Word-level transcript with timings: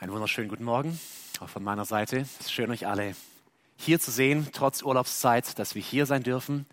Einen 0.00 0.12
wunderschönen 0.12 0.48
guten 0.48 0.64
Morgen, 0.64 0.98
auch 1.38 1.48
von 1.48 1.62
meiner 1.62 1.84
Seite. 1.84 2.18
Es 2.18 2.40
ist 2.40 2.52
schön, 2.52 2.68
euch 2.72 2.88
alle 2.88 3.14
hier 3.76 4.00
zu 4.00 4.10
sehen, 4.10 4.48
trotz 4.52 4.82
Urlaubszeit, 4.82 5.56
dass 5.56 5.76
wir 5.76 5.82
hier 5.82 6.04
sein 6.04 6.24
dürfen, 6.24 6.66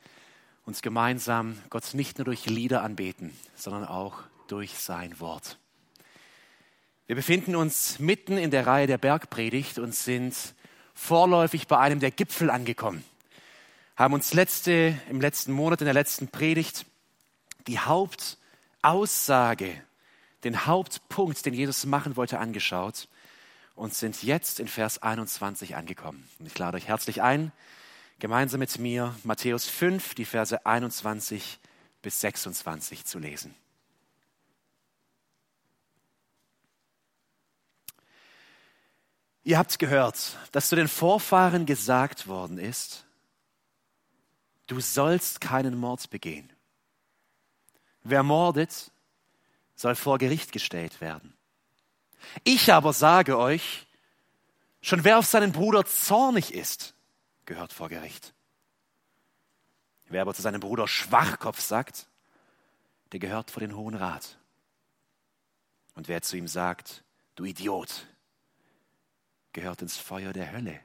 uns 0.66 0.82
gemeinsam 0.82 1.56
Gott 1.70 1.94
nicht 1.94 2.18
nur 2.18 2.26
durch 2.26 2.48
Lieder 2.48 2.82
anbeten, 2.82 3.38
sondern 3.56 3.86
auch 3.86 4.24
durch 4.48 4.80
sein 4.80 5.20
Wort. 5.20 5.60
Wir 7.06 7.16
befinden 7.16 7.56
uns 7.56 8.00
mitten 8.00 8.40
in 8.40 8.50
der 8.50 8.66
Reihe 8.66 8.88
der 8.88 8.98
Bergpredigt 8.98 9.78
und 9.78 9.94
sind 9.94 10.36
vorläufig 10.96 11.68
bei 11.68 11.78
einem 11.78 12.00
der 12.00 12.12
Gipfel 12.12 12.50
angekommen. 12.50 13.04
Haben 13.96 14.16
uns 14.16 14.34
letzte, 14.34 15.00
im 15.12 15.22
letzten 15.22 15.52
Monat, 15.52 15.80
in 15.80 15.86
der 15.86 15.94
letzten 15.94 16.28
Predigt, 16.28 16.88
die 17.68 17.78
Hauptaussage, 17.78 19.80
den 20.44 20.66
Hauptpunkt, 20.66 21.46
den 21.46 21.54
Jesus 21.54 21.86
machen 21.86 22.18
wollte, 22.18 22.40
angeschaut 22.40 23.08
und 23.82 23.96
sind 23.96 24.22
jetzt 24.22 24.60
in 24.60 24.68
Vers 24.68 25.02
21 25.02 25.76
angekommen. 25.76 26.30
Und 26.38 26.46
ich 26.46 26.56
lade 26.56 26.78
euch 26.78 26.88
herzlich 26.88 27.24
ein, 27.24 27.52
gemeinsam 28.20 28.60
mit 28.60 28.78
mir 28.78 29.16
Matthäus 29.24 29.66
5, 29.68 30.14
die 30.14 30.26
Verse 30.26 30.64
21 30.68 31.60
bis 32.04 32.22
26 32.22 33.06
zu 33.06 33.18
lesen. 33.18 33.56
Ihr 39.44 39.58
habt 39.58 39.80
gehört, 39.80 40.38
dass 40.52 40.70
zu 40.70 40.76
den 40.76 40.88
Vorfahren 40.88 41.66
gesagt 41.66 42.28
worden 42.28 42.60
ist, 42.60 43.08
du 44.68 44.80
sollst 44.80 45.42
keinen 45.42 45.76
Mord 45.76 46.12
begehen. 46.12 46.54
Wer 48.04 48.22
mordet, 48.22 48.92
soll 49.74 49.96
vor 49.96 50.20
Gericht 50.20 50.52
gestellt 50.52 51.02
werden. 51.02 51.36
Ich 52.44 52.72
aber 52.72 52.94
sage 52.94 53.38
euch, 53.38 53.88
schon 54.82 55.04
wer 55.04 55.20
auf 55.20 55.26
seinen 55.26 55.52
Bruder 55.52 55.86
zornig 55.86 56.54
ist, 56.54 56.94
gehört 57.46 57.74
vor 57.74 57.90
Gericht. 57.90 58.34
Wer 60.08 60.24
aber 60.24 60.34
zu 60.34 60.42
seinem 60.42 60.60
Bruder 60.60 60.88
Schwachkopf 60.88 61.60
sagt, 61.62 62.08
der 63.12 63.20
gehört 63.20 63.52
vor 63.52 63.62
den 63.62 63.76
Hohen 63.76 63.96
Rat. 63.96 64.38
Und 65.96 66.08
wer 66.08 66.22
zu 66.22 66.38
ihm 66.38 66.48
sagt, 66.48 67.04
du 67.36 67.46
Idiot, 67.46 68.08
gehört 69.54 69.82
ins 69.82 69.98
Feuer 69.98 70.34
der 70.34 70.52
Hölle. 70.52 70.80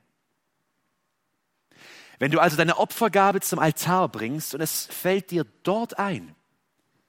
Wenn 2.18 2.30
du 2.30 2.40
also 2.40 2.56
deine 2.56 2.78
Opfergabe 2.78 3.40
zum 3.40 3.58
Altar 3.58 4.08
bringst 4.08 4.54
und 4.54 4.60
es 4.60 4.86
fällt 4.86 5.30
dir 5.30 5.44
dort 5.62 5.98
ein, 5.98 6.34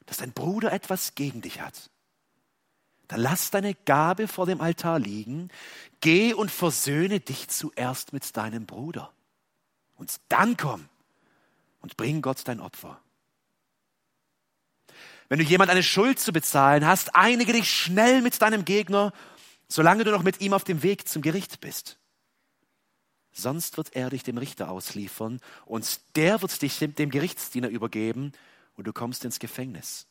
dass 0.06 0.18
dein 0.18 0.34
Bruder 0.34 0.72
etwas 0.72 1.16
gegen 1.16 1.42
dich 1.42 1.62
hat, 1.62 1.90
dann 3.08 3.22
lass 3.22 3.52
deine 3.52 3.74
Gabe 3.74 4.28
vor 4.28 4.46
dem 4.46 4.62
Altar 4.62 5.00
liegen, 5.00 5.50
geh 6.02 6.34
und 6.34 6.52
versöhne 6.52 7.20
dich 7.20 7.48
zuerst 7.48 8.14
mit 8.14 8.36
deinem 8.36 8.66
Bruder. 8.66 9.14
Und 9.96 10.20
dann 10.30 10.58
komm 10.58 10.88
und 11.80 11.98
bring 11.98 12.22
Gott 12.22 12.42
dein 12.46 12.60
Opfer. 12.60 13.02
Wenn 15.30 15.40
du 15.40 15.46
jemand 15.46 15.70
eine 15.70 15.84
Schuld 15.84 16.20
zu 16.20 16.32
bezahlen 16.32 16.86
hast, 16.86 17.16
einige 17.16 17.54
dich 17.54 17.70
schnell 17.70 18.22
mit 18.22 18.42
deinem 18.42 18.66
Gegner, 18.66 19.14
solange 19.68 20.04
du 20.04 20.12
noch 20.12 20.24
mit 20.24 20.42
ihm 20.42 20.54
auf 20.54 20.64
dem 20.64 20.84
Weg 20.84 21.08
zum 21.08 21.22
Gericht 21.22 21.60
bist. 21.60 21.98
Sonst 23.32 23.78
wird 23.78 23.96
er 23.96 24.10
dich 24.10 24.24
dem 24.24 24.38
Richter 24.38 24.70
ausliefern 24.72 25.40
und 25.66 26.02
der 26.16 26.42
wird 26.42 26.62
dich 26.62 26.80
dem 26.80 27.10
Gerichtsdiener 27.10 27.68
übergeben 27.68 28.32
und 28.76 28.88
du 28.88 28.94
kommst 28.94 29.26
ins 29.26 29.40
Gefängnis. 29.40 30.08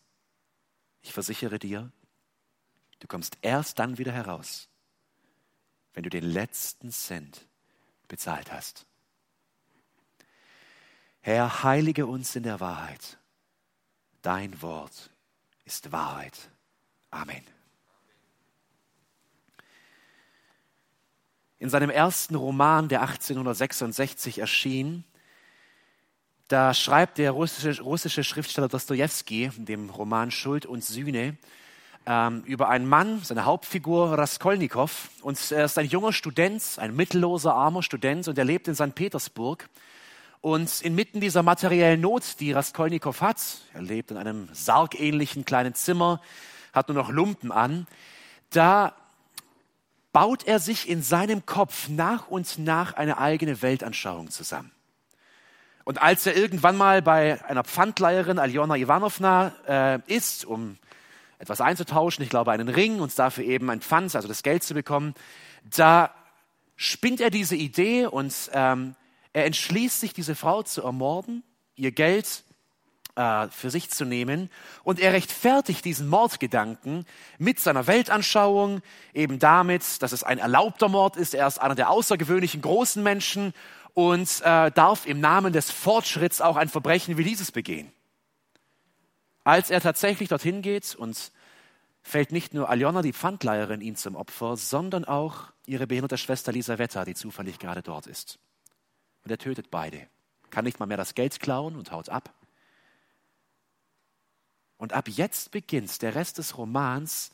Ich 1.02 1.12
versichere 1.12 1.58
dir, 1.58 1.90
Du 3.00 3.06
kommst 3.06 3.38
erst 3.42 3.78
dann 3.78 3.98
wieder 3.98 4.12
heraus, 4.12 4.68
wenn 5.94 6.02
du 6.02 6.10
den 6.10 6.24
letzten 6.24 6.90
Cent 6.90 7.46
bezahlt 8.08 8.52
hast. 8.52 8.86
Herr, 11.20 11.62
heilige 11.64 12.06
uns 12.06 12.36
in 12.36 12.44
der 12.44 12.60
Wahrheit. 12.60 13.18
Dein 14.22 14.62
Wort 14.62 15.10
ist 15.64 15.92
Wahrheit. 15.92 16.50
Amen. 17.10 17.42
In 21.58 21.70
seinem 21.70 21.90
ersten 21.90 22.34
Roman, 22.34 22.88
der 22.88 23.00
1866 23.02 24.38
erschien, 24.38 25.04
da 26.48 26.74
schreibt 26.74 27.18
der 27.18 27.32
russische, 27.32 27.82
russische 27.82 28.22
Schriftsteller 28.22 28.68
Dostoevsky 28.68 29.50
in 29.56 29.64
dem 29.64 29.90
Roman 29.90 30.30
Schuld 30.30 30.64
und 30.64 30.84
Sühne, 30.84 31.36
ähm, 32.06 32.42
über 32.46 32.68
einen 32.68 32.88
Mann, 32.88 33.20
seine 33.22 33.44
Hauptfigur 33.44 34.16
Raskolnikow. 34.16 35.10
Und 35.22 35.50
er 35.50 35.64
ist 35.64 35.76
ein 35.76 35.86
junger 35.86 36.12
Student, 36.12 36.62
ein 36.78 36.94
mittelloser, 36.94 37.54
armer 37.54 37.82
Student 37.82 38.28
und 38.28 38.38
er 38.38 38.44
lebt 38.44 38.68
in 38.68 38.74
St. 38.74 38.94
Petersburg. 38.94 39.68
Und 40.40 40.80
inmitten 40.82 41.20
dieser 41.20 41.42
materiellen 41.42 42.00
Not, 42.00 42.38
die 42.38 42.52
Raskolnikow 42.52 43.20
hat, 43.20 43.40
er 43.74 43.82
lebt 43.82 44.12
in 44.12 44.16
einem 44.16 44.48
sargähnlichen 44.52 45.44
kleinen 45.44 45.74
Zimmer, 45.74 46.20
hat 46.72 46.88
nur 46.88 46.96
noch 46.96 47.10
Lumpen 47.10 47.50
an, 47.50 47.86
da 48.50 48.94
baut 50.12 50.46
er 50.46 50.60
sich 50.60 50.88
in 50.88 51.02
seinem 51.02 51.44
Kopf 51.44 51.88
nach 51.88 52.28
und 52.28 52.58
nach 52.58 52.92
eine 52.94 53.18
eigene 53.18 53.60
Weltanschauung 53.60 54.30
zusammen. 54.30 54.70
Und 55.84 56.00
als 56.00 56.26
er 56.26 56.36
irgendwann 56.36 56.76
mal 56.76 57.02
bei 57.02 57.44
einer 57.44 57.64
Pfandleiherin 57.64 58.38
Aljona 58.38 58.76
Ivanovna 58.76 59.52
äh, 59.68 60.00
ist, 60.06 60.44
um 60.44 60.78
etwas 61.38 61.60
einzutauschen, 61.60 62.22
ich 62.22 62.30
glaube 62.30 62.52
einen 62.52 62.68
Ring 62.68 63.00
und 63.00 63.16
dafür 63.18 63.44
eben 63.44 63.70
ein 63.70 63.80
Pfand, 63.80 64.14
also 64.14 64.28
das 64.28 64.42
Geld 64.42 64.62
zu 64.62 64.74
bekommen, 64.74 65.14
da 65.76 66.10
spinnt 66.76 67.20
er 67.20 67.30
diese 67.30 67.56
Idee 67.56 68.06
und 68.06 68.34
ähm, 68.52 68.94
er 69.32 69.44
entschließt 69.44 70.00
sich, 70.00 70.12
diese 70.12 70.34
Frau 70.34 70.62
zu 70.62 70.82
ermorden, 70.82 71.42
ihr 71.74 71.92
Geld 71.92 72.44
äh, 73.16 73.48
für 73.48 73.70
sich 73.70 73.90
zu 73.90 74.04
nehmen. 74.04 74.50
Und 74.84 75.00
er 75.00 75.12
rechtfertigt 75.12 75.84
diesen 75.84 76.08
Mordgedanken 76.08 77.06
mit 77.38 77.58
seiner 77.58 77.86
Weltanschauung, 77.86 78.82
eben 79.14 79.38
damit, 79.38 80.02
dass 80.02 80.12
es 80.12 80.22
ein 80.22 80.38
erlaubter 80.38 80.88
Mord 80.88 81.16
ist, 81.16 81.34
er 81.34 81.46
ist 81.46 81.58
einer 81.58 81.74
der 81.74 81.90
außergewöhnlichen 81.90 82.62
großen 82.62 83.02
Menschen 83.02 83.54
und 83.94 84.42
äh, 84.42 84.70
darf 84.70 85.06
im 85.06 85.20
Namen 85.20 85.52
des 85.52 85.70
Fortschritts 85.70 86.40
auch 86.40 86.56
ein 86.56 86.68
Verbrechen 86.68 87.16
wie 87.16 87.24
dieses 87.24 87.50
begehen. 87.52 87.90
Als 89.46 89.70
er 89.70 89.80
tatsächlich 89.80 90.28
dorthin 90.28 90.60
geht 90.60 90.96
und 90.96 91.30
fällt 92.02 92.32
nicht 92.32 92.52
nur 92.52 92.68
Aljona, 92.68 93.00
die 93.00 93.12
Pfandleiherin, 93.12 93.80
ihm 93.80 93.94
zum 93.94 94.16
Opfer, 94.16 94.56
sondern 94.56 95.04
auch 95.04 95.52
ihre 95.66 95.86
behinderte 95.86 96.18
Schwester 96.18 96.50
Lisaveta, 96.50 97.04
die 97.04 97.14
zufällig 97.14 97.60
gerade 97.60 97.80
dort 97.80 98.08
ist. 98.08 98.40
Und 99.22 99.30
er 99.30 99.38
tötet 99.38 99.70
beide, 99.70 100.08
kann 100.50 100.64
nicht 100.64 100.80
mal 100.80 100.86
mehr 100.86 100.96
das 100.96 101.14
Geld 101.14 101.38
klauen 101.38 101.76
und 101.76 101.92
haut 101.92 102.08
ab. 102.08 102.34
Und 104.78 104.92
ab 104.92 105.08
jetzt 105.08 105.52
beginnt 105.52 106.02
der 106.02 106.16
Rest 106.16 106.38
des 106.38 106.58
Romans 106.58 107.30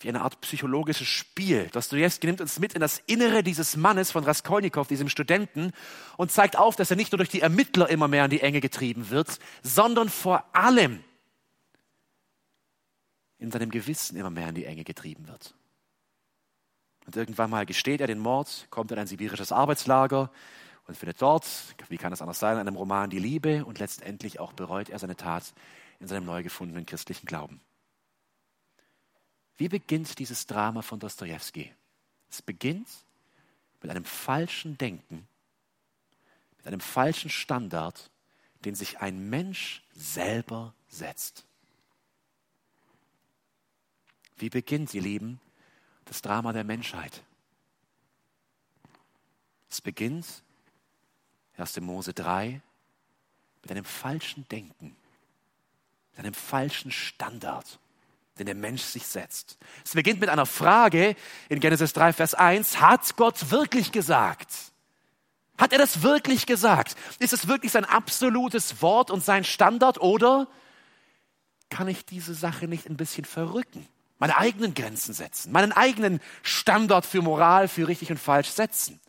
wie 0.00 0.10
eine 0.10 0.20
Art 0.20 0.38
psychologisches 0.42 1.08
Spiel. 1.08 1.70
Dostoevsky 1.72 2.26
nimmt 2.26 2.42
uns 2.42 2.58
mit 2.58 2.74
in 2.74 2.80
das 2.82 2.98
Innere 3.06 3.42
dieses 3.42 3.78
Mannes 3.78 4.10
von 4.12 4.24
Raskolnikow, 4.24 4.86
diesem 4.86 5.08
Studenten, 5.08 5.72
und 6.18 6.30
zeigt 6.30 6.58
auf, 6.58 6.76
dass 6.76 6.90
er 6.90 6.96
nicht 6.98 7.10
nur 7.10 7.16
durch 7.16 7.30
die 7.30 7.40
Ermittler 7.40 7.88
immer 7.88 8.06
mehr 8.06 8.26
in 8.26 8.30
die 8.30 8.42
Enge 8.42 8.60
getrieben 8.60 9.08
wird, 9.08 9.38
sondern 9.62 10.10
vor 10.10 10.44
allem 10.54 11.02
in 13.42 13.50
seinem 13.50 13.70
Gewissen 13.70 14.16
immer 14.16 14.30
mehr 14.30 14.48
in 14.48 14.54
die 14.54 14.64
Enge 14.64 14.84
getrieben 14.84 15.26
wird. 15.26 15.54
Und 17.06 17.16
irgendwann 17.16 17.50
mal 17.50 17.66
gesteht 17.66 18.00
er 18.00 18.06
den 18.06 18.20
Mord, 18.20 18.68
kommt 18.70 18.92
in 18.92 18.98
ein 18.98 19.08
sibirisches 19.08 19.50
Arbeitslager 19.50 20.30
und 20.86 20.96
findet 20.96 21.20
dort, 21.20 21.46
wie 21.88 21.98
kann 21.98 22.12
es 22.12 22.22
anders 22.22 22.38
sein, 22.38 22.54
in 22.54 22.60
einem 22.60 22.76
Roman 22.76 23.10
die 23.10 23.18
Liebe 23.18 23.64
und 23.64 23.80
letztendlich 23.80 24.38
auch 24.38 24.52
bereut 24.52 24.88
er 24.88 25.00
seine 25.00 25.16
Tat 25.16 25.52
in 25.98 26.06
seinem 26.06 26.24
neu 26.24 26.44
gefundenen 26.44 26.86
christlichen 26.86 27.26
Glauben. 27.26 27.60
Wie 29.56 29.68
beginnt 29.68 30.20
dieses 30.20 30.46
Drama 30.46 30.82
von 30.82 31.00
Dostoevsky? 31.00 31.72
Es 32.30 32.42
beginnt 32.42 32.88
mit 33.80 33.90
einem 33.90 34.04
falschen 34.04 34.78
Denken, 34.78 35.26
mit 36.58 36.66
einem 36.68 36.80
falschen 36.80 37.28
Standard, 37.28 38.10
den 38.64 38.76
sich 38.76 39.00
ein 39.00 39.28
Mensch 39.28 39.82
selber 39.94 40.74
setzt. 40.86 41.44
Wie 44.42 44.50
beginnt, 44.50 44.92
ihr 44.92 45.02
Lieben, 45.02 45.38
das 46.06 46.20
Drama 46.20 46.52
der 46.52 46.64
Menschheit? 46.64 47.22
Es 49.70 49.80
beginnt, 49.80 50.26
1. 51.58 51.80
Mose 51.80 52.12
3, 52.12 52.60
mit 53.62 53.70
einem 53.70 53.84
falschen 53.84 54.44
Denken, 54.48 54.96
mit 56.10 56.18
einem 56.18 56.34
falschen 56.34 56.90
Standard, 56.90 57.78
den 58.40 58.46
der 58.46 58.56
Mensch 58.56 58.82
sich 58.82 59.06
setzt. 59.06 59.58
Es 59.84 59.94
beginnt 59.94 60.18
mit 60.18 60.28
einer 60.28 60.46
Frage 60.46 61.14
in 61.48 61.60
Genesis 61.60 61.92
3, 61.92 62.12
Vers 62.12 62.34
1. 62.34 62.80
Hat 62.80 63.14
Gott 63.14 63.52
wirklich 63.52 63.92
gesagt? 63.92 64.52
Hat 65.56 65.70
er 65.70 65.78
das 65.78 66.02
wirklich 66.02 66.46
gesagt? 66.46 66.96
Ist 67.20 67.32
es 67.32 67.46
wirklich 67.46 67.70
sein 67.70 67.84
absolutes 67.84 68.82
Wort 68.82 69.12
und 69.12 69.24
sein 69.24 69.44
Standard 69.44 70.00
oder 70.00 70.48
kann 71.70 71.86
ich 71.86 72.04
diese 72.04 72.34
Sache 72.34 72.66
nicht 72.66 72.88
ein 72.88 72.96
bisschen 72.96 73.24
verrücken? 73.24 73.86
Meine 74.22 74.36
eigenen 74.36 74.72
Grenzen 74.72 75.14
setzen, 75.14 75.50
meinen 75.50 75.72
eigenen 75.72 76.20
Standard 76.44 77.04
für 77.04 77.22
Moral, 77.22 77.66
für 77.66 77.88
richtig 77.88 78.08
und 78.12 78.18
falsch 78.18 78.50
setzen. 78.50 79.00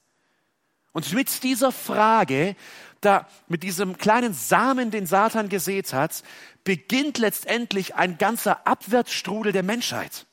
Und 0.91 1.13
mit 1.13 1.43
dieser 1.43 1.71
Frage, 1.71 2.55
da, 2.99 3.27
mit 3.47 3.61
diesem 3.61 3.99
kleinen 3.99 4.33
Samen, 4.33 4.89
den 4.89 5.05
Satan 5.05 5.49
gesät 5.49 5.93
hat, 5.93 6.23
beginnt 6.63 7.19
letztendlich 7.19 7.93
ein 7.93 8.17
ganzer 8.17 8.65
Abwärtsstrudel 8.65 9.51
der 9.51 9.61
Menschheit. 9.61 10.25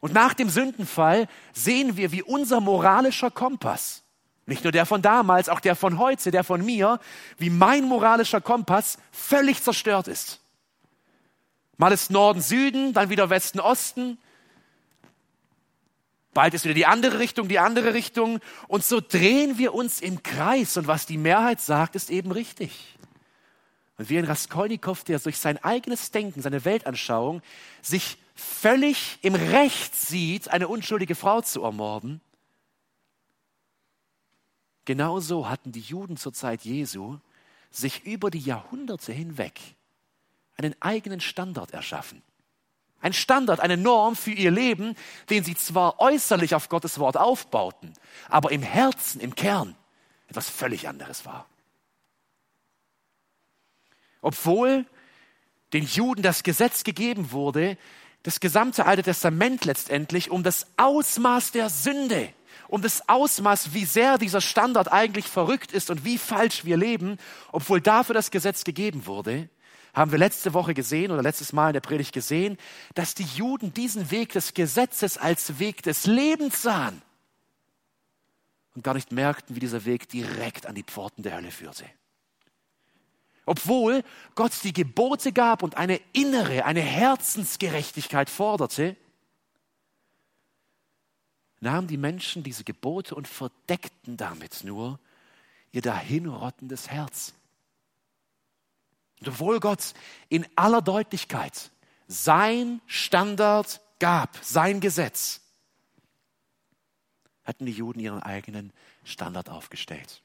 Und 0.00 0.12
nach 0.12 0.34
dem 0.34 0.50
Sündenfall 0.50 1.26
sehen 1.54 1.96
wir, 1.96 2.12
wie 2.12 2.22
unser 2.22 2.60
moralischer 2.60 3.30
Kompass, 3.30 4.02
nicht 4.44 4.64
nur 4.64 4.72
der 4.72 4.84
von 4.84 5.00
damals, 5.00 5.48
auch 5.48 5.60
der 5.60 5.74
von 5.74 5.98
heute, 5.98 6.30
der 6.30 6.44
von 6.44 6.62
mir, 6.62 7.00
wie 7.38 7.48
mein 7.48 7.84
moralischer 7.84 8.42
Kompass 8.42 8.98
völlig 9.10 9.62
zerstört 9.62 10.06
ist. 10.06 10.43
Mal 11.76 11.92
ist 11.92 12.10
Norden, 12.10 12.40
Süden, 12.40 12.92
dann 12.92 13.10
wieder 13.10 13.30
Westen, 13.30 13.60
Osten. 13.60 14.18
Bald 16.32 16.54
ist 16.54 16.64
wieder 16.64 16.74
die 16.74 16.86
andere 16.86 17.18
Richtung, 17.18 17.48
die 17.48 17.58
andere 17.58 17.94
Richtung. 17.94 18.40
Und 18.68 18.84
so 18.84 19.00
drehen 19.00 19.58
wir 19.58 19.74
uns 19.74 20.00
im 20.00 20.22
Kreis. 20.22 20.76
Und 20.76 20.86
was 20.86 21.06
die 21.06 21.18
Mehrheit 21.18 21.60
sagt, 21.60 21.96
ist 21.96 22.10
eben 22.10 22.32
richtig. 22.32 22.96
Und 23.96 24.10
wie 24.10 24.18
ein 24.18 24.24
Raskolnikow, 24.24 25.02
der 25.04 25.20
durch 25.20 25.38
sein 25.38 25.62
eigenes 25.62 26.10
Denken, 26.10 26.42
seine 26.42 26.64
Weltanschauung, 26.64 27.42
sich 27.82 28.18
völlig 28.34 29.18
im 29.22 29.36
Recht 29.36 29.94
sieht, 29.94 30.48
eine 30.48 30.66
unschuldige 30.66 31.14
Frau 31.14 31.40
zu 31.40 31.62
ermorden, 31.62 32.20
genauso 34.84 35.48
hatten 35.48 35.70
die 35.70 35.80
Juden 35.80 36.16
zur 36.16 36.32
Zeit 36.32 36.64
Jesu 36.64 37.18
sich 37.70 38.04
über 38.04 38.30
die 38.30 38.40
Jahrhunderte 38.40 39.12
hinweg 39.12 39.60
einen 40.56 40.74
eigenen 40.80 41.20
Standard 41.20 41.72
erschaffen. 41.72 42.22
Ein 43.00 43.12
Standard, 43.12 43.60
eine 43.60 43.76
Norm 43.76 44.16
für 44.16 44.30
ihr 44.30 44.50
Leben, 44.50 44.96
den 45.28 45.44
sie 45.44 45.54
zwar 45.54 46.00
äußerlich 46.00 46.54
auf 46.54 46.68
Gottes 46.68 46.98
Wort 46.98 47.16
aufbauten, 47.16 47.92
aber 48.28 48.50
im 48.50 48.62
Herzen, 48.62 49.20
im 49.20 49.34
Kern 49.34 49.76
etwas 50.28 50.48
völlig 50.48 50.88
anderes 50.88 51.26
war. 51.26 51.46
Obwohl 54.22 54.86
den 55.74 55.84
Juden 55.84 56.22
das 56.22 56.42
Gesetz 56.42 56.82
gegeben 56.82 57.30
wurde, 57.30 57.76
das 58.22 58.40
gesamte 58.40 58.86
Alte 58.86 59.02
Testament 59.02 59.66
letztendlich 59.66 60.30
um 60.30 60.42
das 60.42 60.66
Ausmaß 60.78 61.52
der 61.52 61.68
Sünde, 61.68 62.32
um 62.68 62.80
das 62.80 63.06
Ausmaß, 63.08 63.74
wie 63.74 63.84
sehr 63.84 64.16
dieser 64.16 64.40
Standard 64.40 64.90
eigentlich 64.90 65.26
verrückt 65.26 65.72
ist 65.72 65.90
und 65.90 66.06
wie 66.06 66.16
falsch 66.16 66.64
wir 66.64 66.78
leben, 66.78 67.18
obwohl 67.52 67.82
dafür 67.82 68.14
das 68.14 68.30
Gesetz 68.30 68.64
gegeben 68.64 69.04
wurde, 69.04 69.50
haben 69.94 70.10
wir 70.10 70.18
letzte 70.18 70.54
Woche 70.54 70.74
gesehen 70.74 71.12
oder 71.12 71.22
letztes 71.22 71.52
Mal 71.52 71.68
in 71.68 71.74
der 71.74 71.80
Predigt 71.80 72.12
gesehen, 72.12 72.58
dass 72.94 73.14
die 73.14 73.24
Juden 73.24 73.72
diesen 73.72 74.10
Weg 74.10 74.32
des 74.32 74.52
Gesetzes 74.52 75.16
als 75.18 75.58
Weg 75.58 75.82
des 75.82 76.06
Lebens 76.06 76.62
sahen 76.62 77.00
und 78.74 78.82
gar 78.82 78.94
nicht 78.94 79.12
merkten, 79.12 79.54
wie 79.54 79.60
dieser 79.60 79.84
Weg 79.84 80.08
direkt 80.08 80.66
an 80.66 80.74
die 80.74 80.82
Pforten 80.82 81.22
der 81.22 81.36
Hölle 81.36 81.52
führte. 81.52 81.84
Obwohl 83.46 84.02
Gott 84.34 84.52
die 84.64 84.72
Gebote 84.72 85.32
gab 85.32 85.62
und 85.62 85.76
eine 85.76 86.00
innere, 86.12 86.64
eine 86.64 86.80
Herzensgerechtigkeit 86.80 88.30
forderte, 88.30 88.96
nahmen 91.60 91.86
die 91.86 91.96
Menschen 91.96 92.42
diese 92.42 92.64
Gebote 92.64 93.14
und 93.14 93.28
verdeckten 93.28 94.16
damit 94.16 94.64
nur 94.64 94.98
ihr 95.72 95.82
dahinrottendes 95.82 96.90
Herz. 96.90 97.34
Und 99.20 99.28
obwohl 99.28 99.60
Gott 99.60 99.94
in 100.28 100.46
aller 100.56 100.82
Deutlichkeit 100.82 101.70
sein 102.06 102.80
Standard 102.86 103.80
gab, 103.98 104.38
sein 104.42 104.80
Gesetz, 104.80 105.40
hatten 107.44 107.66
die 107.66 107.72
Juden 107.72 108.00
ihren 108.00 108.22
eigenen 108.22 108.72
Standard 109.04 109.48
aufgestellt. 109.48 110.22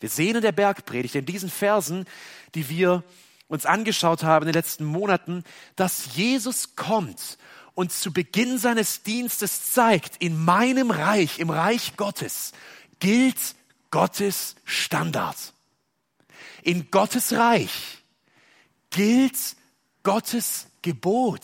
Wir 0.00 0.08
sehen 0.08 0.36
in 0.36 0.42
der 0.42 0.52
Bergpredigt, 0.52 1.14
in 1.14 1.26
diesen 1.26 1.50
Versen, 1.50 2.06
die 2.54 2.68
wir 2.68 3.04
uns 3.48 3.66
angeschaut 3.66 4.22
haben 4.22 4.44
in 4.44 4.52
den 4.52 4.54
letzten 4.54 4.84
Monaten, 4.84 5.44
dass 5.76 6.14
Jesus 6.16 6.76
kommt 6.76 7.36
und 7.74 7.92
zu 7.92 8.12
Beginn 8.12 8.58
seines 8.58 9.02
Dienstes 9.02 9.72
zeigt, 9.72 10.16
in 10.18 10.42
meinem 10.42 10.90
Reich, 10.90 11.38
im 11.38 11.50
Reich 11.50 11.96
Gottes, 11.96 12.52
gilt 12.98 13.54
Gottes 13.90 14.56
Standard. 14.64 15.36
In 16.62 16.90
Gottes 16.90 17.32
Reich 17.32 17.98
gilt 18.90 19.56
Gottes 20.02 20.66
Gebot. 20.82 21.42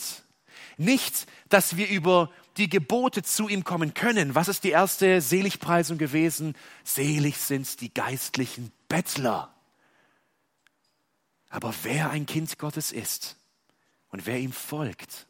Nicht, 0.77 1.27
dass 1.49 1.77
wir 1.77 1.89
über 1.89 2.31
die 2.57 2.69
Gebote 2.69 3.23
zu 3.23 3.49
ihm 3.49 3.65
kommen 3.65 3.95
können. 3.95 4.35
Was 4.35 4.49
ist 4.49 4.65
die 4.65 4.71
erste 4.71 5.21
Seligpreisung 5.21 5.99
gewesen? 5.99 6.55
Selig 6.85 7.37
sind 7.39 7.81
die 7.81 7.93
geistlichen 7.93 8.73
Bettler. 8.89 9.55
Aber 11.49 11.75
wer 11.83 12.11
ein 12.11 12.27
Kind 12.27 12.59
Gottes 12.59 12.93
ist 12.93 13.37
und 14.09 14.27
wer 14.27 14.39
ihm 14.39 14.53
folgt, 14.53 15.27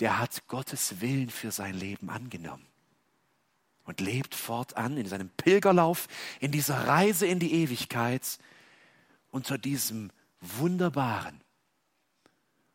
der 0.00 0.18
hat 0.18 0.46
Gottes 0.48 1.00
Willen 1.00 1.30
für 1.30 1.50
sein 1.50 1.74
Leben 1.74 2.10
angenommen 2.10 2.69
und 3.90 4.00
lebt 4.00 4.36
fortan 4.36 4.96
in 4.96 5.08
seinem 5.08 5.30
Pilgerlauf, 5.30 6.06
in 6.38 6.52
dieser 6.52 6.86
Reise 6.86 7.26
in 7.26 7.40
die 7.40 7.52
Ewigkeit 7.54 8.38
unter 9.32 9.58
diesem 9.58 10.12
wunderbaren 10.40 11.40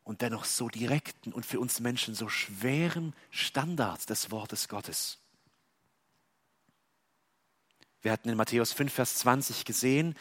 und 0.03 0.21
dennoch 0.21 0.43
so 0.43 0.67
direkten 0.67 1.31
und 1.31 1.45
für 1.45 1.61
uns 1.61 1.79
Menschen 1.79 2.15
so 2.15 2.27
schweren 2.27 3.15
Standard 3.31 4.09
des 4.09 4.29
Wortes 4.29 4.67
Gottes. 4.67 5.17
Wir 8.01 8.11
hatten 8.11 8.27
in 8.27 8.35
Matthäus 8.35 8.73
5, 8.73 8.93
Vers 8.93 9.15
20 9.19 9.63
gesehen, 9.63 10.15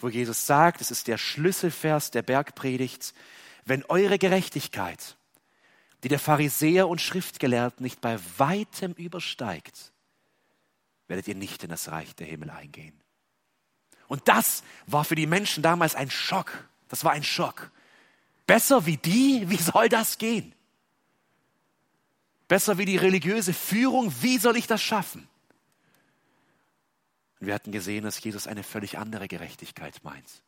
wo 0.00 0.08
Jesus 0.08 0.46
sagt, 0.46 0.80
es 0.80 0.90
ist 0.90 1.06
der 1.06 1.16
Schlüsselvers 1.16 2.10
der 2.10 2.22
Bergpredigt, 2.22 3.14
wenn 3.64 3.84
eure 3.84 4.18
Gerechtigkeit, 4.18 5.16
die 6.02 6.08
der 6.08 6.18
Pharisäer 6.18 6.88
und 6.88 7.00
Schriftgelehrten 7.00 7.84
nicht 7.84 8.00
bei 8.00 8.18
weitem 8.36 8.94
übersteigt, 8.94 9.92
werdet 11.10 11.26
ihr 11.26 11.34
nicht 11.34 11.64
in 11.64 11.70
das 11.70 11.90
Reich 11.90 12.14
der 12.14 12.28
Himmel 12.28 12.50
eingehen. 12.50 12.94
Und 14.06 14.28
das 14.28 14.62
war 14.86 15.04
für 15.04 15.16
die 15.16 15.26
Menschen 15.26 15.62
damals 15.62 15.96
ein 15.96 16.08
Schock. 16.08 16.68
Das 16.88 17.04
war 17.04 17.12
ein 17.12 17.24
Schock. 17.24 17.72
Besser 18.46 18.86
wie 18.86 18.96
die? 18.96 19.44
Wie 19.50 19.56
soll 19.56 19.88
das 19.88 20.18
gehen? 20.18 20.54
Besser 22.48 22.78
wie 22.78 22.84
die 22.84 22.96
religiöse 22.96 23.52
Führung? 23.52 24.12
Wie 24.22 24.38
soll 24.38 24.56
ich 24.56 24.66
das 24.66 24.82
schaffen? 24.82 25.28
Und 27.38 27.46
wir 27.46 27.54
hatten 27.54 27.70
gesehen, 27.70 28.02
dass 28.02 28.22
Jesus 28.22 28.48
eine 28.48 28.64
völlig 28.64 28.98
andere 28.98 29.28
Gerechtigkeit 29.28 30.02
meint. 30.02 30.42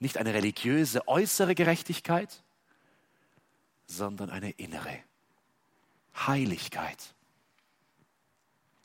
Nicht 0.00 0.18
eine 0.18 0.34
religiöse 0.34 1.06
äußere 1.06 1.54
Gerechtigkeit, 1.54 2.42
sondern 3.86 4.30
eine 4.30 4.50
innere 4.50 4.98
Heiligkeit. 6.16 7.13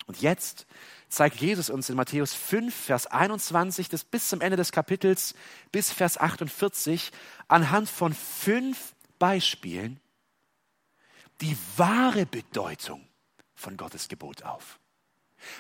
Und 0.10 0.24
jetzt 0.24 0.66
zeigt 1.08 1.40
Jesus 1.40 1.70
uns 1.70 1.88
in 1.88 1.96
Matthäus 1.96 2.34
5, 2.34 2.74
Vers 2.74 3.06
21 3.06 3.90
das 3.90 4.04
bis 4.04 4.28
zum 4.28 4.42
Ende 4.42 4.58
des 4.58 4.72
Kapitels, 4.72 5.36
bis 5.72 5.92
Vers 5.92 6.18
48, 6.18 7.12
anhand 7.48 7.88
von 7.88 8.16
fünf 8.16 8.96
Beispielen 9.20 10.00
die 11.42 11.56
wahre 11.78 12.26
Bedeutung 12.26 13.08
von 13.54 13.78
Gottes 13.78 14.08
Gebot 14.08 14.42
auf. 14.42 14.80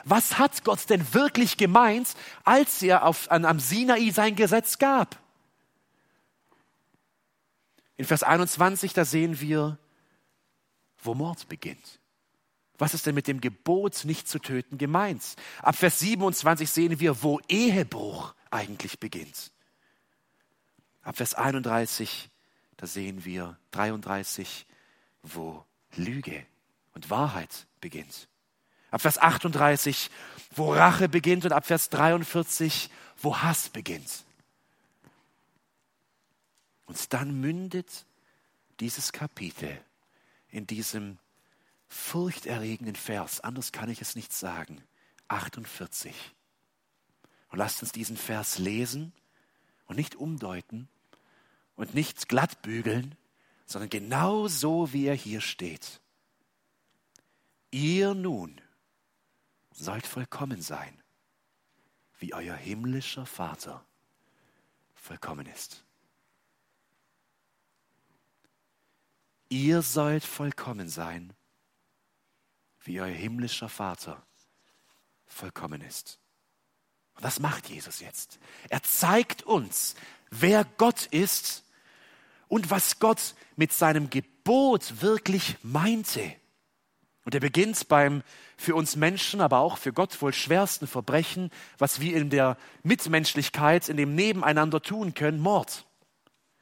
Was 0.03 0.39
hat 0.39 0.63
Gott 0.63 0.89
denn 0.89 1.13
wirklich 1.13 1.55
gemeint, 1.55 2.15
als 2.43 2.81
er 2.81 3.05
auf, 3.05 3.29
an, 3.29 3.45
am 3.45 3.59
Sinai 3.59 4.09
sein 4.09 4.35
Gesetz 4.35 4.79
gab? 4.79 5.21
In 7.97 8.05
Vers 8.05 8.23
21, 8.23 8.93
da 8.93 9.05
sehen 9.05 9.39
wir, 9.41 9.77
wo 11.03 11.13
Mord 11.13 11.47
beginnt. 11.49 11.98
Was 12.79 12.93
ist 12.93 13.05
denn 13.05 13.13
mit 13.13 13.27
dem 13.27 13.41
Gebot, 13.41 14.05
nicht 14.05 14.27
zu 14.27 14.39
töten, 14.39 14.77
gemeint? 14.77 15.35
Ab 15.61 15.75
Vers 15.75 15.99
27 15.99 16.69
sehen 16.69 16.99
wir, 16.99 17.21
wo 17.21 17.39
Ehebruch 17.49 18.33
eigentlich 18.49 18.99
beginnt. 18.99 19.51
Ab 21.03 21.17
Vers 21.17 21.33
31, 21.33 22.29
da 22.77 22.87
sehen 22.87 23.25
wir 23.25 23.57
33, 23.71 24.65
wo 25.23 25.65
Lüge 25.95 26.45
und 26.93 27.09
Wahrheit 27.09 27.67
beginnt. 27.81 28.29
Ab 28.91 29.01
Vers 29.01 29.17
38, 29.17 30.09
wo 30.51 30.73
Rache 30.73 31.09
beginnt 31.09 31.45
und 31.45 31.51
ab 31.51 31.65
Vers 31.65 31.89
43, 31.89 32.89
wo 33.17 33.37
Hass 33.37 33.69
beginnt. 33.69 34.23
Und 36.85 37.13
dann 37.13 37.39
mündet 37.39 38.05
dieses 38.79 39.11
Kapitel 39.11 39.79
in 40.49 40.65
diesem 40.65 41.19
furchterregenden 41.89 42.95
Vers, 42.95 43.41
anders 43.41 43.71
kann 43.71 43.89
ich 43.89 44.01
es 44.01 44.15
nicht 44.15 44.31
sagen, 44.31 44.81
48. 45.27 46.15
Und 47.49 47.57
lasst 47.57 47.81
uns 47.81 47.91
diesen 47.91 48.15
Vers 48.15 48.59
lesen 48.59 49.11
und 49.87 49.95
nicht 49.95 50.15
umdeuten 50.15 50.87
und 51.75 51.95
nicht 51.95 52.29
glatt 52.29 52.61
bügeln, 52.61 53.15
sondern 53.65 53.89
genau 53.89 54.47
so, 54.47 54.93
wie 54.93 55.05
er 55.05 55.15
hier 55.15 55.41
steht. 55.41 55.99
Ihr 57.71 58.13
nun 58.13 58.61
sollt 59.71 60.05
vollkommen 60.05 60.61
sein, 60.61 61.01
wie 62.19 62.33
euer 62.33 62.55
himmlischer 62.55 63.25
Vater 63.25 63.83
vollkommen 64.93 65.47
ist. 65.47 65.83
Ihr 69.49 69.81
sollt 69.81 70.23
vollkommen 70.23 70.89
sein, 70.89 71.33
wie 72.81 73.01
euer 73.01 73.07
himmlischer 73.07 73.69
Vater 73.69 74.25
vollkommen 75.25 75.81
ist. 75.81 76.19
Und 77.15 77.23
was 77.23 77.39
macht 77.39 77.69
Jesus 77.69 77.99
jetzt? 77.99 78.39
Er 78.69 78.81
zeigt 78.83 79.43
uns, 79.43 79.95
wer 80.29 80.65
Gott 80.77 81.05
ist 81.07 81.63
und 82.47 82.71
was 82.71 82.99
Gott 82.99 83.35
mit 83.55 83.73
seinem 83.73 84.09
Gebot 84.09 85.01
wirklich 85.01 85.57
meinte. 85.63 86.33
Und 87.25 87.35
er 87.35 87.41
beginnt 87.41 87.87
beim 87.89 88.23
für 88.57 88.75
uns 88.75 88.95
Menschen, 88.95 89.41
aber 89.41 89.59
auch 89.59 89.77
für 89.77 89.93
Gott 89.93 90.21
wohl 90.21 90.33
schwersten 90.33 90.87
Verbrechen, 90.87 91.51
was 91.77 91.99
wir 91.99 92.17
in 92.17 92.29
der 92.29 92.57
Mitmenschlichkeit, 92.83 93.87
in 93.87 93.97
dem 93.97 94.15
Nebeneinander 94.15 94.81
tun 94.81 95.13
können, 95.13 95.39
Mord. 95.39 95.85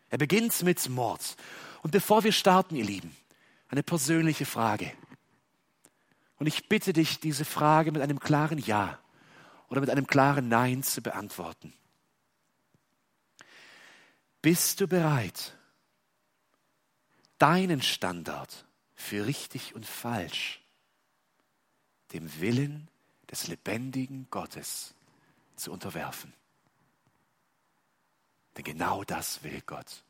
Er 0.09 0.17
beginnt 0.17 0.61
mit 0.63 0.89
Mord. 0.89 1.35
Und 1.83 1.91
bevor 1.91 2.23
wir 2.23 2.31
starten, 2.31 2.75
ihr 2.75 2.85
Lieben, 2.85 3.15
eine 3.69 3.83
persönliche 3.83 4.45
Frage. 4.45 4.91
Und 6.37 6.47
ich 6.47 6.69
bitte 6.69 6.93
dich, 6.93 7.19
diese 7.19 7.45
Frage 7.45 7.91
mit 7.91 8.01
einem 8.01 8.19
klaren 8.19 8.59
Ja 8.59 8.99
oder 9.69 9.81
mit 9.81 9.89
einem 9.89 10.07
klaren 10.07 10.47
Nein 10.47 10.83
zu 10.83 11.01
beantworten. 11.01 11.73
Bist 14.41 14.79
du 14.79 14.87
bereit, 14.87 15.57
deinen 17.37 17.81
Standard 17.81 18.65
für 18.95 19.25
richtig 19.25 19.75
und 19.75 19.85
falsch 19.85 20.61
dem 22.13 22.39
Willen 22.39 22.87
des 23.29 23.47
lebendigen 23.47 24.27
Gottes 24.29 24.93
zu 25.55 25.71
unterwerfen. 25.71 26.33
Denn 28.55 28.63
genau 28.63 29.03
das 29.03 29.43
will 29.43 29.61
Gott. 29.65 30.03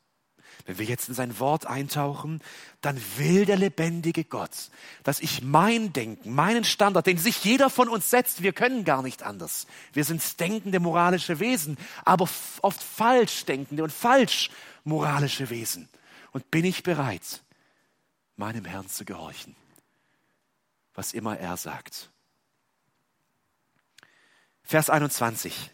Wenn 0.65 0.77
wir 0.79 0.85
jetzt 0.85 1.07
in 1.07 1.15
sein 1.15 1.39
Wort 1.39 1.65
eintauchen, 1.65 2.41
dann 2.81 3.01
will 3.17 3.45
der 3.45 3.55
lebendige 3.55 4.23
Gott, 4.23 4.69
dass 5.03 5.21
ich 5.21 5.41
mein 5.41 5.93
Denken, 5.93 6.35
meinen 6.35 6.63
Standard, 6.63 7.07
den 7.07 7.17
sich 7.17 7.43
jeder 7.43 7.69
von 7.69 7.87
uns 7.87 8.09
setzt, 8.09 8.43
wir 8.43 8.53
können 8.53 8.83
gar 8.83 9.01
nicht 9.01 9.23
anders. 9.23 9.67
Wir 9.93 10.03
sind 10.03 10.39
denkende 10.39 10.79
moralische 10.79 11.39
Wesen, 11.39 11.77
aber 12.03 12.27
oft 12.61 12.83
falsch 12.83 13.45
denkende 13.45 13.83
und 13.83 13.93
falsch 13.93 14.49
moralische 14.83 15.49
Wesen. 15.49 15.87
Und 16.31 16.51
bin 16.51 16.65
ich 16.65 16.83
bereit, 16.83 17.41
meinem 18.35 18.65
Herrn 18.65 18.89
zu 18.89 19.05
gehorchen, 19.05 19.55
was 20.93 21.13
immer 21.13 21.37
er 21.37 21.57
sagt. 21.57 22.09
Vers 24.63 24.89
21. 24.89 25.71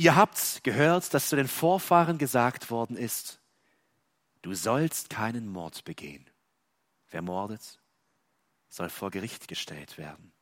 Ihr 0.00 0.16
habt 0.16 0.64
gehört, 0.64 1.12
dass 1.12 1.28
zu 1.28 1.36
den 1.36 1.46
Vorfahren 1.46 2.16
gesagt 2.16 2.70
worden 2.70 2.96
ist, 2.96 3.38
du 4.40 4.54
sollst 4.54 5.10
keinen 5.10 5.46
Mord 5.46 5.84
begehen. 5.84 6.24
Wer 7.10 7.20
mordet, 7.20 7.78
soll 8.70 8.88
vor 8.88 9.10
Gericht 9.10 9.46
gestellt 9.46 9.98
werden. 9.98 10.32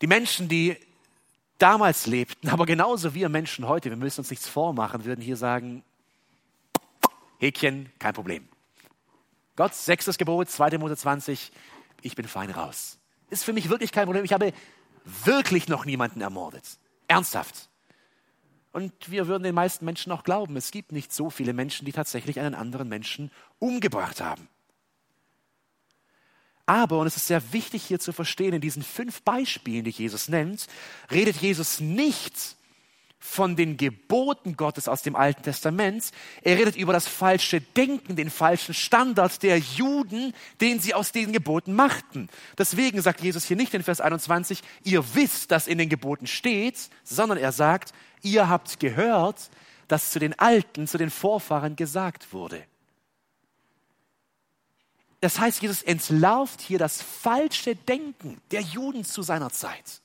Die 0.00 0.08
Menschen, 0.08 0.48
die 0.48 0.76
damals 1.58 2.06
lebten, 2.06 2.48
aber 2.48 2.66
genauso 2.66 3.14
wir 3.14 3.28
Menschen 3.28 3.68
heute, 3.68 3.90
wir 3.90 3.96
müssen 3.96 4.22
uns 4.22 4.30
nichts 4.30 4.48
vormachen, 4.48 5.04
würden 5.04 5.22
hier 5.22 5.36
sagen, 5.36 5.84
Häkchen, 7.38 7.92
kein 8.00 8.14
Problem. 8.14 8.48
Gott, 9.54 9.72
sechstes 9.72 10.18
Gebot, 10.18 10.50
2. 10.50 10.78
Mose 10.78 10.96
20, 10.96 11.52
ich 12.02 12.16
bin 12.16 12.26
fein 12.26 12.50
raus. 12.50 12.98
Ist 13.28 13.44
für 13.44 13.52
mich 13.52 13.68
wirklich 13.68 13.92
kein 13.92 14.06
Problem. 14.06 14.24
Ich 14.24 14.32
habe 14.32 14.52
wirklich 15.04 15.68
noch 15.68 15.84
niemanden 15.84 16.22
ermordet. 16.22 16.64
Ernsthaft. 17.06 17.69
Und 18.72 18.92
wir 19.10 19.26
würden 19.26 19.42
den 19.42 19.54
meisten 19.54 19.84
Menschen 19.84 20.12
auch 20.12 20.22
glauben, 20.22 20.56
es 20.56 20.70
gibt 20.70 20.92
nicht 20.92 21.12
so 21.12 21.28
viele 21.30 21.52
Menschen, 21.52 21.86
die 21.86 21.92
tatsächlich 21.92 22.38
einen 22.38 22.54
anderen 22.54 22.88
Menschen 22.88 23.30
umgebracht 23.58 24.20
haben. 24.20 24.48
Aber, 26.66 27.00
und 27.00 27.08
es 27.08 27.16
ist 27.16 27.26
sehr 27.26 27.52
wichtig 27.52 27.82
hier 27.82 27.98
zu 27.98 28.12
verstehen, 28.12 28.54
in 28.54 28.60
diesen 28.60 28.84
fünf 28.84 29.22
Beispielen, 29.22 29.84
die 29.84 29.90
Jesus 29.90 30.28
nennt, 30.28 30.68
redet 31.10 31.36
Jesus 31.36 31.80
nicht 31.80 32.56
von 33.22 33.54
den 33.54 33.76
Geboten 33.76 34.56
Gottes 34.56 34.88
aus 34.88 35.02
dem 35.02 35.14
Alten 35.14 35.42
Testament. 35.42 36.10
Er 36.42 36.58
redet 36.58 36.74
über 36.74 36.94
das 36.94 37.06
falsche 37.06 37.60
Denken, 37.60 38.16
den 38.16 38.30
falschen 38.30 38.72
Standard 38.74 39.42
der 39.42 39.58
Juden, 39.58 40.32
den 40.62 40.80
sie 40.80 40.94
aus 40.94 41.12
den 41.12 41.32
Geboten 41.32 41.74
machten. 41.74 42.28
Deswegen 42.58 43.02
sagt 43.02 43.20
Jesus 43.20 43.44
hier 43.44 43.58
nicht 43.58 43.74
in 43.74 43.82
Vers 43.82 44.00
21, 44.00 44.62
ihr 44.84 45.04
wisst, 45.14 45.50
dass 45.50 45.66
in 45.66 45.76
den 45.76 45.90
Geboten 45.90 46.26
steht, 46.26 46.88
sondern 47.04 47.36
er 47.36 47.52
sagt, 47.52 47.92
ihr 48.22 48.48
habt 48.48 48.80
gehört, 48.80 49.50
dass 49.86 50.10
zu 50.10 50.18
den 50.18 50.38
Alten, 50.38 50.86
zu 50.86 50.96
den 50.96 51.10
Vorfahren 51.10 51.76
gesagt 51.76 52.32
wurde. 52.32 52.64
Das 55.20 55.38
heißt, 55.38 55.60
Jesus 55.60 55.82
entlarvt 55.82 56.62
hier 56.62 56.78
das 56.78 57.02
falsche 57.02 57.76
Denken 57.76 58.40
der 58.50 58.62
Juden 58.62 59.04
zu 59.04 59.20
seiner 59.20 59.50
Zeit 59.50 59.99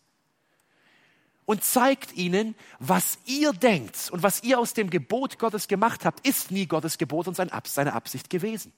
und 1.46 1.64
zeigt 1.64 2.14
ihnen, 2.14 2.56
was 2.80 3.20
ihr 3.26 3.54
denkt 3.54 4.10
und 4.12 4.24
was 4.24 4.44
ihr 4.44 4.60
aus 4.60 4.74
dem 4.74 4.90
Gebot 4.90 5.38
Gottes 5.40 5.68
gemacht 5.68 6.06
habt, 6.06 6.26
ist 6.28 6.52
nie 6.52 6.66
Gottes 6.66 6.98
Gebot 6.98 7.28
und 7.28 7.36
seine 7.36 7.94
Absicht 7.94 8.30
gewesen. 8.30 8.74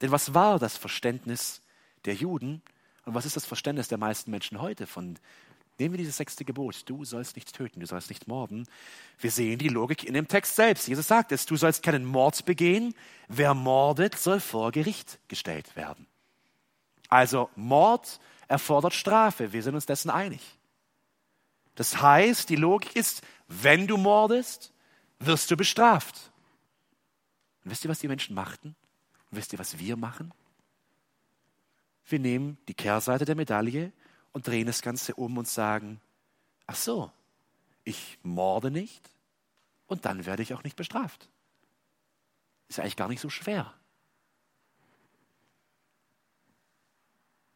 Denn 0.00 0.10
was 0.10 0.34
war 0.34 0.58
das 0.58 0.76
Verständnis 0.76 1.62
der 2.04 2.14
Juden 2.14 2.62
und 3.04 3.14
was 3.14 3.26
ist 3.26 3.36
das 3.36 3.46
Verständnis 3.46 3.88
der 3.88 3.98
meisten 3.98 4.30
Menschen 4.30 4.60
heute 4.60 4.86
von 4.86 5.18
Nehmen 5.78 5.94
wir 5.94 5.98
dieses 5.98 6.18
sechste 6.18 6.44
Gebot, 6.44 6.88
du 6.88 7.04
sollst 7.04 7.34
nicht 7.34 7.52
töten, 7.52 7.80
du 7.80 7.86
sollst 7.86 8.08
nicht 8.08 8.28
morden. 8.28 8.68
Wir 9.18 9.32
sehen 9.32 9.58
die 9.58 9.68
Logik 9.68 10.04
in 10.04 10.14
dem 10.14 10.28
Text 10.28 10.54
selbst. 10.54 10.86
Jesus 10.86 11.08
sagt 11.08 11.32
es, 11.32 11.46
du 11.46 11.56
sollst 11.56 11.82
keinen 11.82 12.04
Mord 12.04 12.44
begehen. 12.44 12.94
Wer 13.26 13.54
mordet, 13.54 14.16
soll 14.16 14.38
vor 14.38 14.70
Gericht 14.70 15.18
gestellt 15.26 15.74
werden. 15.74 16.06
Also 17.08 17.50
Mord 17.56 18.20
erfordert 18.48 18.94
Strafe. 18.94 19.52
Wir 19.52 19.62
sind 19.62 19.74
uns 19.74 19.86
dessen 19.86 20.10
einig. 20.10 20.40
Das 21.74 22.00
heißt, 22.00 22.48
die 22.48 22.56
Logik 22.56 22.94
ist, 22.96 23.22
wenn 23.48 23.86
du 23.86 23.96
mordest, 23.96 24.72
wirst 25.18 25.50
du 25.50 25.56
bestraft. 25.56 26.30
Und 27.64 27.70
wisst 27.70 27.84
ihr, 27.84 27.90
was 27.90 27.98
die 27.98 28.08
Menschen 28.08 28.34
machten? 28.34 28.76
Und 29.30 29.38
wisst 29.38 29.52
ihr, 29.52 29.58
was 29.58 29.78
wir 29.78 29.96
machen? 29.96 30.32
Wir 32.06 32.18
nehmen 32.18 32.58
die 32.68 32.74
Kehrseite 32.74 33.24
der 33.24 33.34
Medaille 33.34 33.92
und 34.32 34.46
drehen 34.46 34.66
das 34.66 34.82
Ganze 34.82 35.14
um 35.14 35.38
und 35.38 35.48
sagen, 35.48 36.00
ach 36.66 36.76
so, 36.76 37.10
ich 37.84 38.18
morde 38.22 38.70
nicht 38.70 39.10
und 39.86 40.04
dann 40.04 40.26
werde 40.26 40.42
ich 40.42 40.54
auch 40.54 40.64
nicht 40.64 40.76
bestraft. 40.76 41.28
Ist 42.68 42.76
ja 42.76 42.84
eigentlich 42.84 42.96
gar 42.96 43.08
nicht 43.08 43.20
so 43.20 43.30
schwer. 43.30 43.72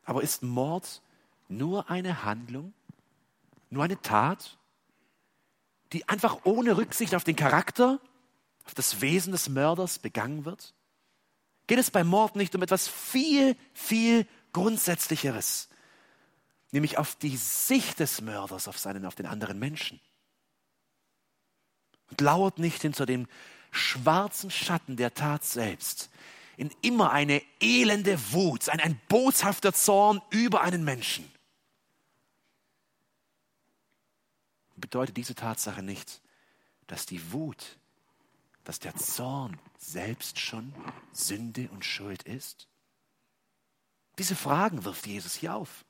Aber 0.08 0.22
ist 0.22 0.42
Mord 0.42 1.02
nur 1.48 1.90
eine 1.90 2.24
Handlung, 2.24 2.72
nur 3.68 3.84
eine 3.84 4.00
Tat, 4.00 4.56
die 5.92 6.08
einfach 6.08 6.38
ohne 6.44 6.78
Rücksicht 6.78 7.14
auf 7.14 7.24
den 7.24 7.36
Charakter, 7.36 8.00
auf 8.64 8.72
das 8.72 9.02
Wesen 9.02 9.32
des 9.32 9.50
Mörders 9.50 9.98
begangen 9.98 10.46
wird? 10.46 10.72
Geht 11.66 11.78
es 11.78 11.90
beim 11.90 12.06
Mord 12.06 12.36
nicht 12.36 12.54
um 12.54 12.62
etwas 12.62 12.88
viel, 12.88 13.54
viel 13.74 14.26
Grundsätzlicheres, 14.54 15.68
nämlich 16.70 16.96
auf 16.96 17.14
die 17.14 17.36
Sicht 17.36 18.00
des 18.00 18.22
Mörders 18.22 18.66
auf 18.66 18.78
seinen, 18.78 19.04
auf 19.04 19.14
den 19.14 19.26
anderen 19.26 19.58
Menschen? 19.58 20.00
Und 22.08 22.22
lauert 22.22 22.58
nicht 22.58 22.80
hinter 22.80 23.04
dem 23.04 23.26
schwarzen 23.72 24.50
Schatten 24.50 24.96
der 24.96 25.12
Tat 25.12 25.44
selbst 25.44 26.08
in 26.58 26.74
immer 26.82 27.12
eine 27.12 27.40
elende 27.60 28.18
Wut, 28.32 28.68
ein, 28.68 28.80
ein 28.80 29.00
boshafter 29.08 29.72
Zorn 29.72 30.20
über 30.30 30.60
einen 30.60 30.84
Menschen. 30.84 31.30
Bedeutet 34.76 35.16
diese 35.16 35.36
Tatsache 35.36 35.82
nicht, 35.82 36.20
dass 36.88 37.06
die 37.06 37.32
Wut, 37.32 37.78
dass 38.64 38.80
der 38.80 38.96
Zorn 38.96 39.58
selbst 39.78 40.38
schon 40.40 40.74
Sünde 41.12 41.68
und 41.70 41.84
Schuld 41.84 42.24
ist? 42.24 42.68
Diese 44.18 44.34
Fragen 44.34 44.84
wirft 44.84 45.06
Jesus 45.06 45.36
hier 45.36 45.54
auf. 45.54 45.84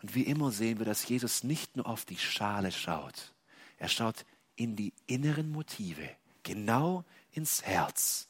Und 0.00 0.14
wie 0.14 0.22
immer 0.22 0.50
sehen 0.50 0.78
wir, 0.78 0.86
dass 0.86 1.06
Jesus 1.06 1.44
nicht 1.44 1.76
nur 1.76 1.86
auf 1.86 2.06
die 2.06 2.18
Schale 2.18 2.72
schaut, 2.72 3.34
er 3.76 3.88
schaut 3.88 4.24
in 4.56 4.76
die 4.76 4.94
inneren 5.06 5.50
Motive, 5.50 6.08
genau 6.42 7.04
ins 7.34 7.62
Herz. 7.62 8.28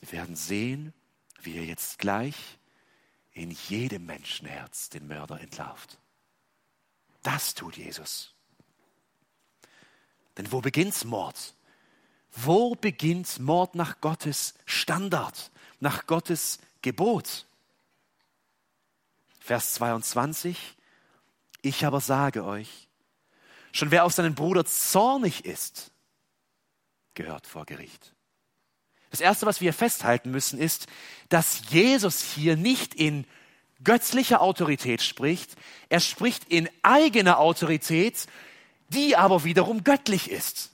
Wir 0.00 0.12
werden 0.12 0.36
sehen, 0.36 0.94
wie 1.42 1.56
er 1.56 1.64
jetzt 1.64 1.98
gleich 1.98 2.36
in 3.32 3.50
jedem 3.50 4.06
Menschenherz 4.06 4.88
den 4.88 5.06
Mörder 5.06 5.40
entlarvt. 5.40 5.98
Das 7.22 7.54
tut 7.54 7.76
Jesus. 7.76 8.34
Denn 10.36 10.50
wo 10.52 10.60
beginnt 10.60 11.04
Mord? 11.04 11.54
Wo 12.32 12.74
beginnt 12.74 13.38
Mord 13.40 13.74
nach 13.74 14.00
Gottes 14.00 14.54
Standard, 14.64 15.50
nach 15.80 16.06
Gottes 16.06 16.60
Gebot? 16.82 17.46
Vers 19.40 19.74
22. 19.74 20.76
Ich 21.62 21.84
aber 21.84 22.00
sage 22.00 22.44
euch, 22.44 22.88
schon 23.72 23.90
wer 23.90 24.04
auf 24.04 24.12
seinen 24.12 24.34
Bruder 24.34 24.64
zornig 24.64 25.44
ist, 25.44 25.89
gehört 27.20 27.46
vor 27.46 27.66
Gericht. 27.66 28.14
Das 29.10 29.20
Erste, 29.20 29.44
was 29.44 29.60
wir 29.60 29.74
festhalten 29.74 30.30
müssen, 30.30 30.58
ist, 30.58 30.86
dass 31.28 31.62
Jesus 31.68 32.22
hier 32.22 32.56
nicht 32.56 32.94
in 32.94 33.26
götzlicher 33.84 34.40
Autorität 34.40 35.02
spricht, 35.02 35.56
er 35.90 36.00
spricht 36.00 36.44
in 36.48 36.68
eigener 36.82 37.38
Autorität, 37.38 38.26
die 38.88 39.16
aber 39.16 39.44
wiederum 39.44 39.84
göttlich 39.84 40.30
ist. 40.30 40.70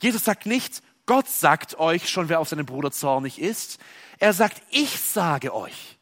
Jesus 0.00 0.24
sagt 0.24 0.44
nicht, 0.44 0.82
Gott 1.06 1.28
sagt 1.28 1.78
euch 1.78 2.08
schon, 2.08 2.28
wer 2.28 2.40
auf 2.40 2.48
seinen 2.48 2.66
Bruder 2.66 2.90
zornig 2.90 3.40
ist. 3.40 3.78
Er 4.18 4.34
sagt, 4.34 4.60
ich 4.70 5.00
sage 5.00 5.54
euch. 5.54 5.96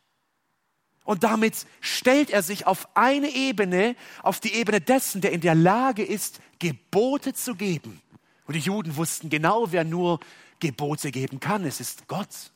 Und 1.05 1.23
damit 1.23 1.67
stellt 1.81 2.31
er 2.31 2.43
sich 2.43 2.67
auf 2.67 2.89
eine 2.97 3.29
Ebene, 3.29 3.95
auf 4.23 4.41
die 4.41 4.55
Ebene 4.55 4.81
dessen, 4.81 5.21
der 5.21 5.31
in 5.31 5.41
der 5.41 5.55
Lage 5.55 6.03
ist, 6.05 6.41
Gebote 6.59 7.35
zu 7.35 7.55
geben. 7.55 8.03
Und 8.47 8.55
die 8.55 8.61
Juden 8.61 8.97
wussten 8.97 9.29
genau, 9.29 9.73
wer 9.73 9.85
nur 9.85 10.21
Gebote 10.61 11.11
geben 11.11 11.41
kann. 11.41 11.65
Es 11.65 11.81
ist 11.81 12.07
Gott. 12.09 12.53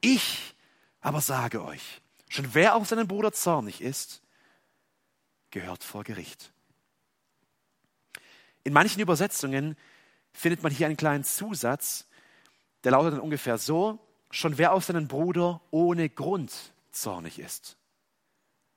Ich 0.00 0.54
aber 1.00 1.20
sage 1.20 1.64
euch, 1.64 2.00
schon 2.28 2.54
wer 2.54 2.76
auf 2.76 2.88
seinen 2.88 3.08
Bruder 3.08 3.32
zornig 3.32 3.80
ist, 3.80 4.22
gehört 5.50 5.84
vor 5.84 6.04
Gericht. 6.04 6.52
In 8.64 8.72
manchen 8.72 9.00
Übersetzungen 9.00 9.76
findet 10.32 10.62
man 10.62 10.72
hier 10.72 10.86
einen 10.86 10.96
kleinen 10.96 11.24
Zusatz, 11.24 12.06
der 12.84 12.92
lautet 12.92 13.14
dann 13.14 13.20
ungefähr 13.20 13.58
so, 13.58 13.98
schon 14.30 14.58
wer 14.58 14.72
auf 14.72 14.84
seinen 14.84 15.08
Bruder 15.08 15.60
ohne 15.70 16.08
Grund 16.08 16.52
zornig 16.90 17.38
ist. 17.38 17.76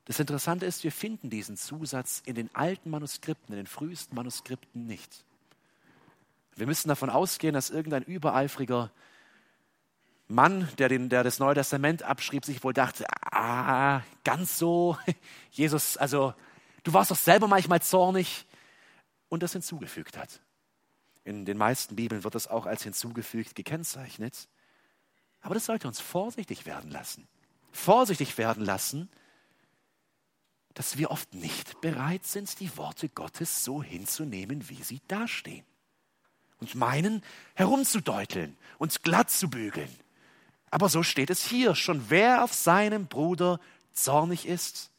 Das 0.06 0.20
Interessante 0.20 0.66
ist, 0.66 0.84
wir 0.84 0.92
finden 0.92 1.30
diesen 1.30 1.58
Zusatz 1.58 2.22
in 2.25 2.36
den 2.36 2.54
alten 2.54 2.90
Manuskripten, 2.90 3.54
in 3.54 3.58
den 3.58 3.68
frühesten 3.68 4.16
Manuskripten 4.16 4.86
nicht. 4.86 5.25
Wir 6.55 6.67
müssen 6.67 6.88
davon 6.88 7.09
ausgehen, 7.09 7.53
dass 7.53 7.69
irgendein 7.69 8.03
übereifriger 8.03 8.91
Mann, 10.27 10.69
der, 10.77 10.89
den, 10.89 11.09
der 11.09 11.24
das 11.24 11.39
Neue 11.39 11.53
Testament 11.53 12.01
abschrieb, 12.01 12.45
sich 12.45 12.63
wohl 12.63 12.74
dachte, 12.74 13.05
ah, 13.31 14.01
ganz 14.24 14.57
so, 14.57 14.97
Jesus, 15.51 15.97
also 15.97 16.33
du 16.83 16.93
warst 16.93 17.12
doch 17.12 17.17
selber 17.17 17.47
manchmal 17.47 17.81
zornig 17.81 18.45
und 19.29 19.43
das 19.43 19.51
hinzugefügt 19.51 20.17
hat. 20.17 20.41
In 21.25 21.45
den 21.45 21.57
meisten 21.57 21.95
Bibeln 21.95 22.24
wird 22.24 22.35
das 22.35 22.47
auch 22.47 22.65
als 22.65 22.83
hinzugefügt 22.83 23.55
gekennzeichnet. 23.55 24.47
Aber 25.41 25.55
das 25.55 25.65
sollte 25.65 25.88
uns 25.88 26.00
vorsichtig 26.00 26.65
werden 26.65 26.89
lassen. 26.89 27.27
Vorsichtig 27.71 28.38
werden 28.38 28.63
lassen, 28.63 29.09
dass 30.74 30.97
wir 30.97 31.12
oft 31.12 31.33
nicht 31.33 31.81
bereit 31.81 32.25
sind, 32.25 32.59
die 32.59 32.75
Worte 32.77 33.09
Gottes 33.09 33.63
so 33.63 33.83
hinzunehmen, 33.83 34.69
wie 34.69 34.81
sie 34.81 35.01
dastehen 35.07 35.65
und 36.59 36.75
meinen, 36.75 37.24
herumzudeuteln, 37.55 38.57
uns 38.77 39.01
glatt 39.01 39.29
zu 39.29 39.50
bügeln. 39.50 39.93
Aber 40.71 40.89
so 40.89 41.03
steht 41.03 41.29
es 41.29 41.45
hier, 41.45 41.75
schon 41.75 42.09
wer 42.09 42.43
auf 42.43 42.53
seinem 42.53 43.07
Bruder 43.07 43.59
zornig 43.93 44.45
ist, 44.45 44.91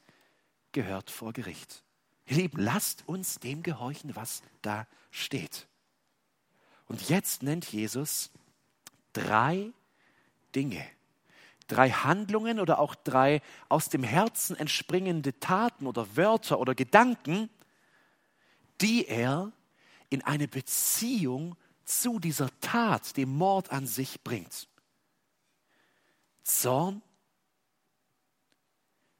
gehört 0.72 1.10
vor 1.10 1.32
Gericht. 1.32 1.82
Ihr 2.26 2.38
Lieben, 2.38 2.60
lasst 2.60 3.04
uns 3.06 3.38
dem 3.38 3.62
gehorchen, 3.62 4.16
was 4.16 4.42
da 4.62 4.86
steht. 5.10 5.66
Und 6.88 7.08
jetzt 7.08 7.42
nennt 7.42 7.72
Jesus 7.72 8.30
drei 9.12 9.70
Dinge, 10.54 10.84
drei 11.68 11.90
Handlungen 11.90 12.60
oder 12.60 12.78
auch 12.78 12.94
drei 12.94 13.42
aus 13.68 13.88
dem 13.88 14.02
Herzen 14.02 14.56
entspringende 14.56 15.38
Taten 15.40 15.86
oder 15.86 16.16
Wörter 16.16 16.58
oder 16.58 16.74
Gedanken, 16.74 17.50
die 18.80 19.06
er 19.06 19.52
in 20.10 20.22
eine 20.22 20.48
Beziehung 20.48 21.56
zu 21.84 22.18
dieser 22.18 22.48
Tat, 22.60 23.16
dem 23.16 23.36
Mord 23.36 23.70
an 23.70 23.86
sich 23.86 24.22
bringt. 24.22 24.68
Zorn, 26.42 27.02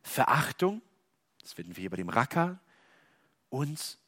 Verachtung, 0.02 0.82
das 1.40 1.52
finden 1.52 1.76
wir 1.76 1.80
hier 1.80 1.90
bei 1.90 1.96
dem 1.96 2.08
Racker, 2.08 2.60
und 3.50 3.98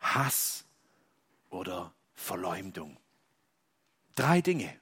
Hass 0.00 0.64
oder 1.50 1.92
Verleumdung. 2.14 2.96
Drei 4.14 4.40
Dinge. 4.40 4.74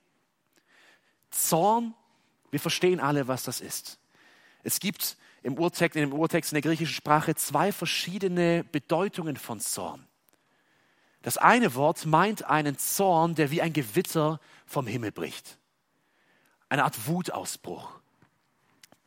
Zorn, 1.30 1.94
wir 2.50 2.60
verstehen 2.60 3.00
alle, 3.00 3.28
was 3.28 3.44
das 3.44 3.60
ist. 3.60 3.98
Es 4.62 4.78
gibt 4.78 5.16
im 5.42 5.58
Urtext, 5.58 5.96
in 5.96 6.08
dem 6.08 6.18
Urtext 6.18 6.52
in 6.52 6.56
der 6.56 6.62
griechischen 6.62 6.94
Sprache 6.94 7.34
zwei 7.34 7.72
verschiedene 7.72 8.64
Bedeutungen 8.64 9.36
von 9.36 9.58
Zorn. 9.60 10.06
Das 11.22 11.38
eine 11.38 11.74
Wort 11.74 12.04
meint 12.04 12.44
einen 12.44 12.78
Zorn, 12.78 13.34
der 13.34 13.50
wie 13.50 13.62
ein 13.62 13.72
Gewitter 13.72 14.40
vom 14.66 14.86
Himmel 14.86 15.12
bricht. 15.12 15.58
Eine 16.68 16.84
Art 16.84 17.06
Wutausbruch. 17.06 18.02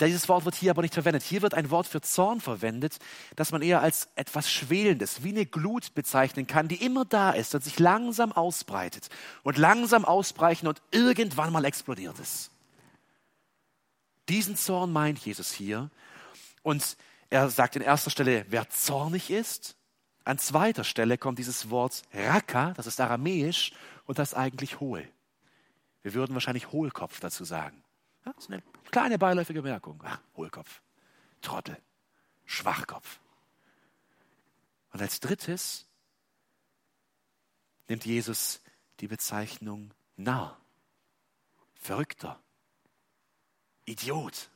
Dieses 0.01 0.27
Wort 0.27 0.43
wird 0.43 0.55
hier 0.55 0.71
aber 0.71 0.81
nicht 0.81 0.93
verwendet. 0.93 1.23
Hier 1.23 1.41
wird 1.41 1.53
ein 1.53 1.69
Wort 1.71 1.87
für 1.87 2.01
Zorn 2.01 2.41
verwendet, 2.41 2.97
das 3.37 3.51
man 3.51 3.61
eher 3.61 3.81
als 3.81 4.09
etwas 4.15 4.51
Schwelendes, 4.51 5.23
wie 5.23 5.29
eine 5.29 5.45
Glut 5.45 5.93
bezeichnen 5.93 6.47
kann, 6.47 6.67
die 6.67 6.83
immer 6.83 7.05
da 7.05 7.31
ist 7.31 7.55
und 7.55 7.63
sich 7.63 7.79
langsam 7.79 8.33
ausbreitet 8.33 9.07
und 9.43 9.57
langsam 9.57 10.03
ausbrechen 10.03 10.67
und 10.67 10.81
irgendwann 10.91 11.53
mal 11.53 11.63
explodiert 11.63 12.19
es. 12.19 12.51
Diesen 14.27 14.57
Zorn 14.57 14.91
meint 14.91 15.19
Jesus 15.19 15.53
hier. 15.53 15.89
Und 16.61 16.97
er 17.29 17.49
sagt 17.49 17.75
in 17.75 17.81
erster 17.81 18.09
Stelle, 18.09 18.45
wer 18.49 18.69
zornig 18.69 19.29
ist, 19.29 19.74
an 20.25 20.39
zweiter 20.39 20.83
Stelle 20.83 21.17
kommt 21.17 21.39
dieses 21.39 21.69
Wort 21.69 22.01
Raka, 22.13 22.73
das 22.73 22.87
ist 22.87 22.99
aramäisch 22.99 23.71
und 24.05 24.19
das 24.19 24.29
ist 24.29 24.37
eigentlich 24.37 24.79
hohl. 24.79 25.07
Wir 26.01 26.13
würden 26.13 26.33
wahrscheinlich 26.33 26.71
Hohlkopf 26.71 27.19
dazu 27.19 27.45
sagen. 27.45 27.83
Ja, 28.25 28.33
das 28.33 28.45
ist 28.45 28.51
eine 28.51 28.63
kleine 28.91 29.17
beiläufige 29.17 29.61
Bemerkung. 29.61 30.01
Ach, 30.03 30.19
Hohlkopf, 30.35 30.81
Trottel, 31.41 31.77
Schwachkopf. 32.45 33.19
Und 34.91 35.01
als 35.01 35.19
drittes 35.19 35.85
nimmt 37.87 38.05
Jesus 38.05 38.61
die 38.99 39.07
Bezeichnung 39.07 39.93
Narr, 40.15 40.59
Verrückter, 41.75 42.39
Idiot. 43.85 44.49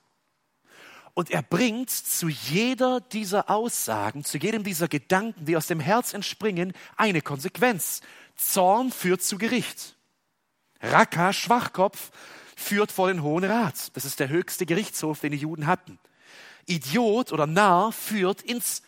Und 1.19 1.31
er 1.31 1.41
bringt 1.41 1.89
zu 1.89 2.29
jeder 2.29 3.01
dieser 3.01 3.49
Aussagen, 3.49 4.23
zu 4.23 4.37
jedem 4.37 4.63
dieser 4.63 4.87
Gedanken, 4.87 5.43
die 5.43 5.57
aus 5.57 5.67
dem 5.67 5.81
Herz 5.81 6.13
entspringen, 6.13 6.71
eine 6.95 7.21
Konsequenz. 7.21 7.99
Zorn 8.37 8.89
führt 8.89 9.21
zu 9.21 9.37
Gericht. 9.37 9.97
Raka, 10.79 11.33
Schwachkopf, 11.33 12.11
führt 12.55 12.93
vor 12.93 13.09
den 13.09 13.21
Hohen 13.21 13.43
Rat. 13.43 13.93
Das 13.97 14.05
ist 14.05 14.21
der 14.21 14.29
höchste 14.29 14.65
Gerichtshof, 14.65 15.19
den 15.19 15.33
die 15.33 15.39
Juden 15.39 15.67
hatten. 15.67 15.99
Idiot 16.67 17.33
oder 17.33 17.47
Narr 17.47 17.91
führt 17.91 18.41
ins 18.41 18.81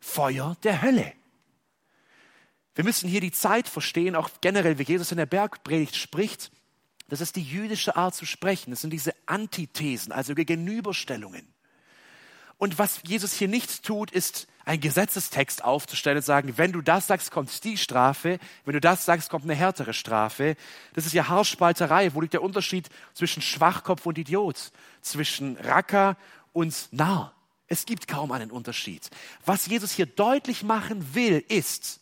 Feuer 0.00 0.58
der 0.62 0.82
Hölle. 0.82 1.14
Wir 2.74 2.84
müssen 2.84 3.08
hier 3.08 3.22
die 3.22 3.32
Zeit 3.32 3.68
verstehen, 3.68 4.16
auch 4.16 4.28
generell, 4.42 4.78
wie 4.78 4.82
Jesus 4.82 5.12
in 5.12 5.16
der 5.16 5.24
Bergpredigt 5.24 5.96
spricht. 5.96 6.52
Das 7.08 7.22
ist 7.22 7.36
die 7.36 7.42
jüdische 7.42 7.96
Art 7.96 8.14
zu 8.14 8.26
sprechen. 8.26 8.70
Das 8.70 8.82
sind 8.82 8.92
diese 8.92 9.14
Antithesen, 9.24 10.12
also 10.12 10.34
Gegenüberstellungen. 10.34 11.50
Und 12.60 12.78
was 12.78 13.00
Jesus 13.04 13.32
hier 13.32 13.48
nicht 13.48 13.84
tut, 13.84 14.10
ist 14.10 14.46
einen 14.66 14.82
Gesetzestext 14.82 15.64
aufzustellen 15.64 16.18
und 16.18 16.24
sagen, 16.24 16.58
wenn 16.58 16.72
du 16.72 16.82
das 16.82 17.06
sagst, 17.06 17.30
kommt 17.30 17.64
die 17.64 17.78
Strafe, 17.78 18.38
wenn 18.66 18.74
du 18.74 18.82
das 18.82 19.06
sagst, 19.06 19.30
kommt 19.30 19.44
eine 19.44 19.54
härtere 19.54 19.94
Strafe. 19.94 20.56
Das 20.92 21.06
ist 21.06 21.14
ja 21.14 21.26
Haarspalterei. 21.26 22.12
Wo 22.12 22.20
liegt 22.20 22.34
der 22.34 22.42
Unterschied 22.42 22.90
zwischen 23.14 23.40
Schwachkopf 23.40 24.04
und 24.04 24.18
Idiot, 24.18 24.72
zwischen 25.00 25.56
Racker 25.56 26.18
und 26.52 26.88
Narr? 26.90 27.32
Es 27.66 27.86
gibt 27.86 28.06
kaum 28.06 28.30
einen 28.30 28.50
Unterschied. 28.50 29.08
Was 29.46 29.64
Jesus 29.64 29.92
hier 29.92 30.04
deutlich 30.04 30.62
machen 30.62 31.14
will, 31.14 31.42
ist, 31.48 32.00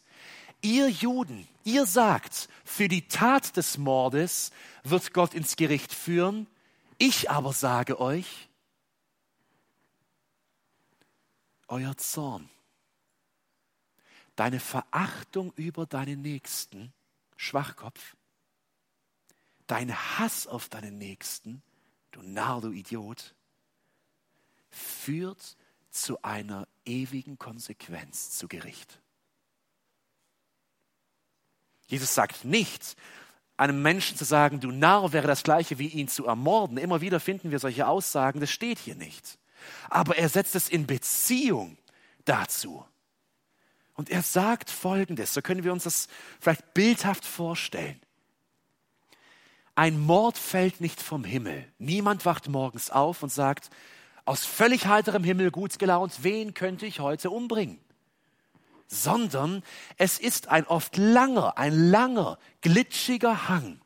ihr 0.60 0.88
Juden, 0.88 1.46
ihr 1.62 1.86
sagt, 1.86 2.48
für 2.64 2.88
die 2.88 3.06
Tat 3.06 3.56
des 3.56 3.78
Mordes 3.78 4.50
wird 4.82 5.14
Gott 5.14 5.34
ins 5.34 5.54
Gericht 5.54 5.94
führen. 5.94 6.48
Ich 6.98 7.30
aber 7.30 7.52
sage 7.52 8.00
euch, 8.00 8.47
euer 11.68 11.96
Zorn, 11.96 12.48
deine 14.36 14.60
Verachtung 14.60 15.52
über 15.56 15.86
deinen 15.86 16.22
Nächsten, 16.22 16.92
Schwachkopf, 17.36 18.16
dein 19.66 19.94
Hass 20.18 20.46
auf 20.46 20.68
deinen 20.68 20.98
Nächsten, 20.98 21.62
du 22.10 22.22
Narr, 22.22 22.60
du 22.60 22.70
Idiot, 22.72 23.34
führt 24.70 25.56
zu 25.90 26.22
einer 26.22 26.66
ewigen 26.84 27.38
Konsequenz, 27.38 28.30
zu 28.30 28.48
Gericht. 28.48 29.00
Jesus 31.86 32.14
sagt 32.14 32.44
nicht, 32.44 32.96
einem 33.56 33.82
Menschen 33.82 34.16
zu 34.16 34.24
sagen, 34.24 34.60
du 34.60 34.70
Narr, 34.70 35.12
wäre 35.12 35.26
das 35.26 35.42
gleiche 35.42 35.78
wie 35.78 35.88
ihn 35.88 36.08
zu 36.08 36.26
ermorden. 36.26 36.76
Immer 36.76 37.00
wieder 37.00 37.18
finden 37.18 37.50
wir 37.50 37.58
solche 37.58 37.86
Aussagen, 37.88 38.40
das 38.40 38.50
steht 38.50 38.78
hier 38.78 38.94
nicht. 38.94 39.38
Aber 39.88 40.16
er 40.16 40.28
setzt 40.28 40.54
es 40.54 40.68
in 40.68 40.86
Beziehung 40.86 41.76
dazu. 42.24 42.84
Und 43.94 44.10
er 44.10 44.22
sagt 44.22 44.70
Folgendes, 44.70 45.34
so 45.34 45.42
können 45.42 45.64
wir 45.64 45.72
uns 45.72 45.84
das 45.84 46.08
vielleicht 46.40 46.74
bildhaft 46.74 47.24
vorstellen. 47.24 48.00
Ein 49.74 49.98
Mord 49.98 50.38
fällt 50.38 50.80
nicht 50.80 51.00
vom 51.00 51.24
Himmel. 51.24 51.66
Niemand 51.78 52.24
wacht 52.24 52.48
morgens 52.48 52.90
auf 52.90 53.22
und 53.22 53.32
sagt, 53.32 53.70
aus 54.24 54.44
völlig 54.44 54.86
heiterem 54.86 55.24
Himmel 55.24 55.50
gut 55.50 55.78
gelaunt, 55.78 56.22
wen 56.22 56.52
könnte 56.54 56.84
ich 56.84 57.00
heute 57.00 57.30
umbringen? 57.30 57.80
Sondern 58.86 59.62
es 59.96 60.18
ist 60.18 60.48
ein 60.48 60.66
oft 60.66 60.96
langer, 60.96 61.58
ein 61.58 61.90
langer, 61.90 62.38
glitschiger 62.60 63.48
Hang 63.48 63.80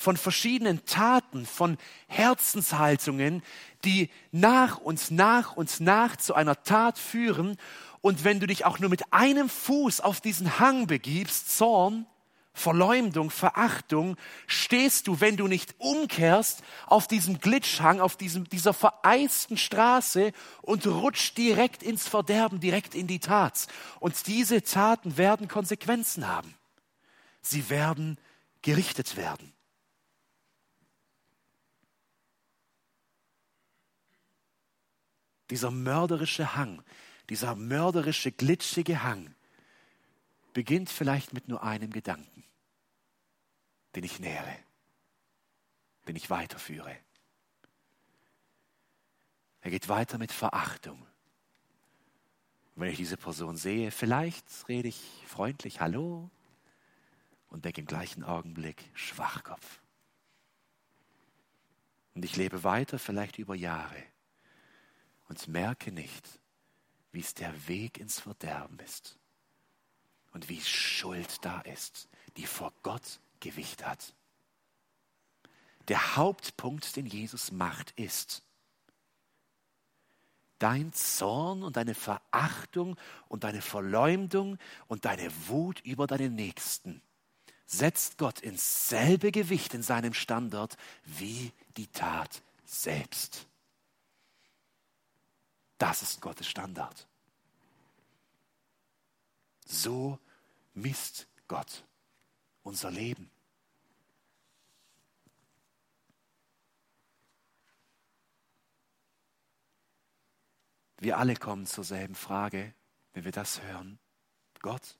von 0.00 0.16
verschiedenen 0.16 0.84
Taten, 0.86 1.44
von 1.44 1.76
Herzenshaltungen, 2.08 3.42
die 3.84 4.08
nach 4.32 4.78
und 4.78 5.10
nach 5.10 5.56
und 5.56 5.80
nach 5.80 6.16
zu 6.16 6.34
einer 6.34 6.62
Tat 6.62 6.98
führen. 6.98 7.58
Und 8.00 8.24
wenn 8.24 8.40
du 8.40 8.46
dich 8.46 8.64
auch 8.64 8.78
nur 8.78 8.88
mit 8.88 9.12
einem 9.12 9.50
Fuß 9.50 10.00
auf 10.00 10.22
diesen 10.22 10.58
Hang 10.58 10.86
begibst, 10.86 11.54
Zorn, 11.54 12.06
Verleumdung, 12.54 13.30
Verachtung, 13.30 14.16
stehst 14.46 15.06
du, 15.06 15.20
wenn 15.20 15.36
du 15.36 15.46
nicht 15.46 15.74
umkehrst, 15.78 16.62
auf 16.86 17.06
diesem 17.06 17.38
Glitschhang, 17.38 18.00
auf 18.00 18.16
diesem, 18.16 18.48
dieser 18.48 18.72
vereisten 18.72 19.58
Straße 19.58 20.32
und 20.62 20.86
rutscht 20.86 21.36
direkt 21.36 21.82
ins 21.82 22.08
Verderben, 22.08 22.58
direkt 22.58 22.94
in 22.94 23.06
die 23.06 23.20
Tat. 23.20 23.66
Und 24.00 24.26
diese 24.26 24.62
Taten 24.62 25.18
werden 25.18 25.46
Konsequenzen 25.46 26.26
haben. 26.26 26.54
Sie 27.42 27.68
werden 27.68 28.18
gerichtet 28.62 29.16
werden. 29.16 29.52
Dieser 35.50 35.70
mörderische 35.70 36.54
Hang, 36.54 36.82
dieser 37.28 37.56
mörderische, 37.56 38.30
glitschige 38.32 39.02
Hang 39.02 39.34
beginnt 40.52 40.90
vielleicht 40.90 41.32
mit 41.32 41.48
nur 41.48 41.62
einem 41.62 41.92
Gedanken, 41.92 42.44
den 43.94 44.04
ich 44.04 44.20
nähere, 44.20 44.56
den 46.06 46.16
ich 46.16 46.30
weiterführe. 46.30 46.96
Er 49.60 49.70
geht 49.70 49.88
weiter 49.88 50.18
mit 50.18 50.32
Verachtung. 50.32 51.04
Wenn 52.76 52.90
ich 52.90 52.96
diese 52.96 53.16
Person 53.16 53.56
sehe, 53.56 53.90
vielleicht 53.90 54.46
rede 54.68 54.88
ich 54.88 55.00
freundlich 55.26 55.80
Hallo 55.80 56.30
und 57.48 57.64
denke 57.64 57.80
im 57.80 57.86
gleichen 57.86 58.24
Augenblick 58.24 58.88
Schwachkopf. 58.94 59.80
Und 62.14 62.24
ich 62.24 62.36
lebe 62.36 62.64
weiter, 62.64 62.98
vielleicht 62.98 63.38
über 63.38 63.54
Jahre 63.54 64.02
und 65.30 65.46
merke 65.46 65.92
nicht, 65.92 66.28
wie 67.12 67.20
es 67.20 67.34
der 67.34 67.68
Weg 67.68 67.98
ins 67.98 68.18
Verderben 68.18 68.80
ist 68.80 69.16
und 70.32 70.48
wie 70.48 70.60
Schuld 70.60 71.44
da 71.44 71.60
ist, 71.60 72.08
die 72.36 72.46
vor 72.46 72.72
Gott 72.82 73.20
Gewicht 73.38 73.86
hat. 73.86 74.12
Der 75.86 76.16
Hauptpunkt, 76.16 76.96
den 76.96 77.06
Jesus 77.06 77.52
macht, 77.52 77.92
ist, 77.92 78.42
dein 80.58 80.92
Zorn 80.92 81.62
und 81.62 81.76
deine 81.76 81.94
Verachtung 81.94 82.96
und 83.28 83.44
deine 83.44 83.62
Verleumdung 83.62 84.58
und 84.88 85.04
deine 85.04 85.30
Wut 85.46 85.80
über 85.80 86.08
deinen 86.08 86.34
Nächsten 86.34 87.02
setzt 87.66 88.18
Gott 88.18 88.40
ins 88.40 88.88
selbe 88.88 89.30
Gewicht 89.30 89.74
in 89.74 89.84
seinem 89.84 90.12
Standard 90.12 90.76
wie 91.04 91.52
die 91.76 91.86
Tat 91.86 92.42
selbst. 92.64 93.46
Das 95.80 96.02
ist 96.02 96.20
Gottes 96.20 96.46
Standard. 96.46 97.08
So 99.64 100.18
misst 100.74 101.26
Gott 101.48 101.84
unser 102.62 102.90
Leben. 102.90 103.30
Wir 110.98 111.16
alle 111.16 111.34
kommen 111.34 111.64
zur 111.64 111.84
selben 111.84 112.14
Frage, 112.14 112.74
wenn 113.14 113.24
wir 113.24 113.32
das 113.32 113.62
hören. 113.62 113.98
Gott, 114.60 114.98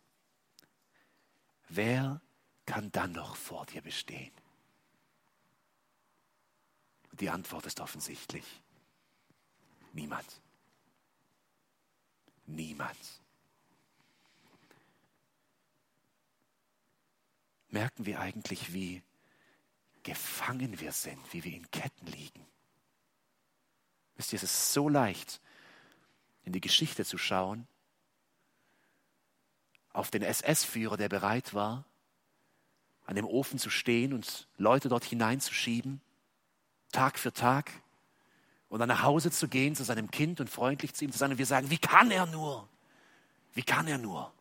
wer 1.69 2.23
kann 2.65 2.91
dann 2.91 3.13
noch 3.13 3.37
vor 3.37 3.67
dir 3.67 3.83
bestehen? 3.83 4.33
Die 7.13 7.29
Antwort 7.29 7.67
ist 7.67 7.81
offensichtlich. 7.81 8.63
Niemand. 9.93 10.41
Niemand. 12.55 12.99
Merken 17.69 18.07
wir 18.07 18.21
eigentlich, 18.21 18.73
wie 18.73 19.03
gefangen 20.03 20.81
wir 20.81 20.93
sind, 20.93 21.21
wie 21.33 21.45
wir 21.45 21.53
in 21.53 21.71
Ketten 21.71 22.07
liegen. 22.07 22.47
Wisst 24.17 24.33
ihr, 24.33 24.39
es 24.39 24.43
ist 24.43 24.73
so 24.73 24.89
leicht, 24.89 25.41
in 26.45 26.53
die 26.53 26.61
Geschichte 26.61 27.05
zu 27.05 27.17
schauen, 27.17 27.67
auf 29.93 30.11
den 30.11 30.23
SS-Führer, 30.23 30.97
der 30.97 31.09
bereit 31.09 31.55
war, 31.55 31.85
an 33.07 33.17
dem 33.17 33.25
Ofen 33.25 33.59
zu 33.59 33.71
stehen 33.71 34.13
und 34.13 34.49
Leute 34.57 34.89
dort 34.89 35.05
hineinzuschieben, 35.05 36.01
Tag 36.93 37.19
für 37.19 37.33
Tag, 37.33 37.73
und 38.71 38.79
dann 38.79 38.89
nach 38.89 39.03
Hause 39.03 39.31
zu 39.31 39.49
gehen 39.49 39.75
zu 39.75 39.85
seinem 39.85 40.11
Kind 40.11 40.41
und 40.41 40.49
freundlich 40.49 40.95
zu 40.95 41.05
ihm 41.05 41.13
zu 41.13 41.19
sein. 41.19 41.33
Und 41.33 41.39
wir 41.39 41.45
sagen, 41.45 41.69
wie 41.71 41.79
kann 41.79 42.11
er 42.11 42.25
nur? 42.25 42.67
Wie 43.53 43.65
kann 43.65 43.87
er 43.89 43.99
nur? 43.99 44.33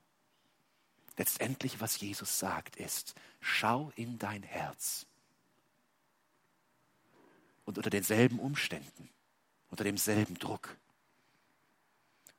Letztendlich, 1.18 1.82
was 1.82 2.00
Jesus 2.00 2.39
sagt, 2.39 2.78
ist, 2.78 3.15
schau 3.42 3.92
in 3.96 4.20
dein 4.20 4.44
Herz. 4.44 5.08
Und 7.65 7.78
unter 7.78 7.89
denselben 7.89 8.39
Umständen, 8.39 9.10
unter 9.72 9.84
demselben 9.84 10.38
Druck 10.38 10.78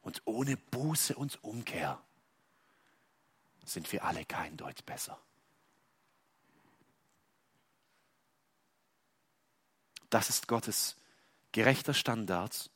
und 0.00 0.22
ohne 0.24 0.56
Buße 0.56 1.14
und 1.16 1.42
Umkehr 1.42 2.00
sind 3.64 3.90
wir 3.92 4.04
alle 4.04 4.24
kein 4.24 4.56
Deut 4.56 4.86
besser. 4.86 5.18
Das 10.08 10.28
ist 10.28 10.48
Gottes 10.48 10.96
gerechter 11.52 11.94
Standard. 11.94 12.70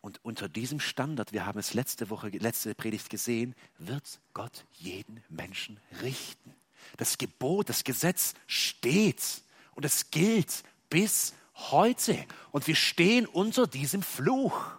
Und 0.00 0.22
unter 0.22 0.48
diesem 0.48 0.80
Standard, 0.80 1.32
wir 1.32 1.46
haben 1.46 1.58
es 1.58 1.72
letzte 1.72 2.10
Woche, 2.10 2.28
letzte 2.28 2.74
Predigt 2.74 3.08
gesehen, 3.08 3.54
wird 3.78 4.20
Gott 4.34 4.66
jeden 4.72 5.22
Menschen 5.30 5.80
richten. 6.02 6.54
Das 6.98 7.16
Gebot, 7.16 7.70
das 7.70 7.84
Gesetz 7.84 8.34
steht 8.46 9.42
und 9.74 9.84
es 9.84 10.10
gilt 10.10 10.62
bis 10.90 11.32
heute. 11.54 12.26
Und 12.50 12.66
wir 12.66 12.76
stehen 12.76 13.26
unter 13.26 13.66
diesem 13.66 14.02
Fluch. 14.02 14.72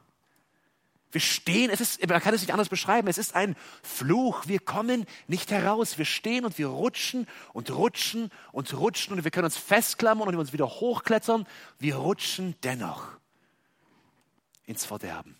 Wir 1.15 1.21
stehen, 1.21 1.69
es 1.69 1.79
ist, 1.79 2.05
man 2.09 2.19
kann 2.19 2.33
es 2.33 2.41
nicht 2.41 2.51
anders 2.51 2.67
beschreiben, 2.67 3.07
es 3.07 3.17
ist 3.17 3.35
ein 3.35 3.55
Fluch. 3.83 4.47
Wir 4.47 4.59
kommen 4.59 5.05
nicht 5.27 5.49
heraus. 5.49 5.97
Wir 5.97 6.03
stehen 6.03 6.43
und 6.43 6.57
wir 6.57 6.67
rutschen 6.67 7.25
und 7.53 7.71
rutschen 7.71 8.31
und 8.51 8.73
rutschen 8.73 9.13
und 9.13 9.23
wir 9.23 9.31
können 9.31 9.45
uns 9.45 9.55
festklammern 9.55 10.27
und 10.27 10.35
uns 10.35 10.51
wieder 10.51 10.67
hochklettern. 10.67 11.47
Wir 11.79 11.95
rutschen 11.95 12.55
dennoch 12.63 13.07
ins 14.65 14.83
Verderben. 14.83 15.39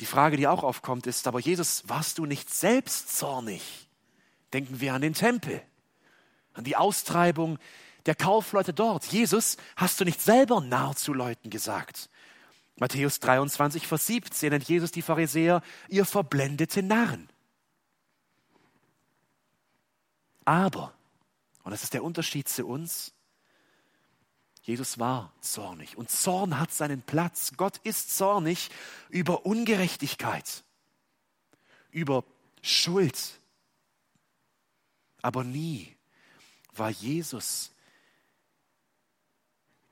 Die 0.00 0.06
Frage, 0.06 0.36
die 0.36 0.48
auch 0.48 0.64
aufkommt, 0.64 1.06
ist, 1.06 1.26
aber 1.26 1.40
Jesus, 1.40 1.88
warst 1.88 2.18
du 2.18 2.26
nicht 2.26 2.52
selbst 2.52 3.16
zornig? 3.16 3.88
Denken 4.52 4.82
wir 4.82 4.92
an 4.92 5.00
den 5.00 5.14
Tempel, 5.14 5.62
an 6.52 6.64
die 6.64 6.76
Austreibung 6.76 7.58
der 8.08 8.14
Kaufleute 8.14 8.72
dort. 8.72 9.04
Jesus, 9.04 9.58
hast 9.76 10.00
du 10.00 10.04
nicht 10.06 10.22
selber 10.22 10.62
Narr 10.62 10.96
zu 10.96 11.12
Leuten 11.12 11.50
gesagt? 11.50 12.08
Matthäus 12.76 13.20
23, 13.20 13.86
Vers 13.86 14.06
17 14.06 14.50
nennt 14.50 14.66
Jesus 14.66 14.90
die 14.90 15.02
Pharisäer, 15.02 15.62
ihr 15.88 16.06
verblendete 16.06 16.82
Narren. 16.82 17.28
Aber, 20.46 20.94
und 21.64 21.70
das 21.72 21.82
ist 21.82 21.92
der 21.92 22.02
Unterschied 22.02 22.48
zu 22.48 22.66
uns, 22.66 23.12
Jesus 24.62 24.98
war 24.98 25.34
zornig 25.42 25.98
und 25.98 26.10
Zorn 26.10 26.58
hat 26.58 26.72
seinen 26.72 27.02
Platz. 27.02 27.52
Gott 27.58 27.76
ist 27.84 28.16
zornig 28.16 28.70
über 29.10 29.44
Ungerechtigkeit, 29.44 30.64
über 31.90 32.24
Schuld. 32.62 33.40
Aber 35.20 35.44
nie 35.44 35.94
war 36.72 36.88
Jesus 36.88 37.72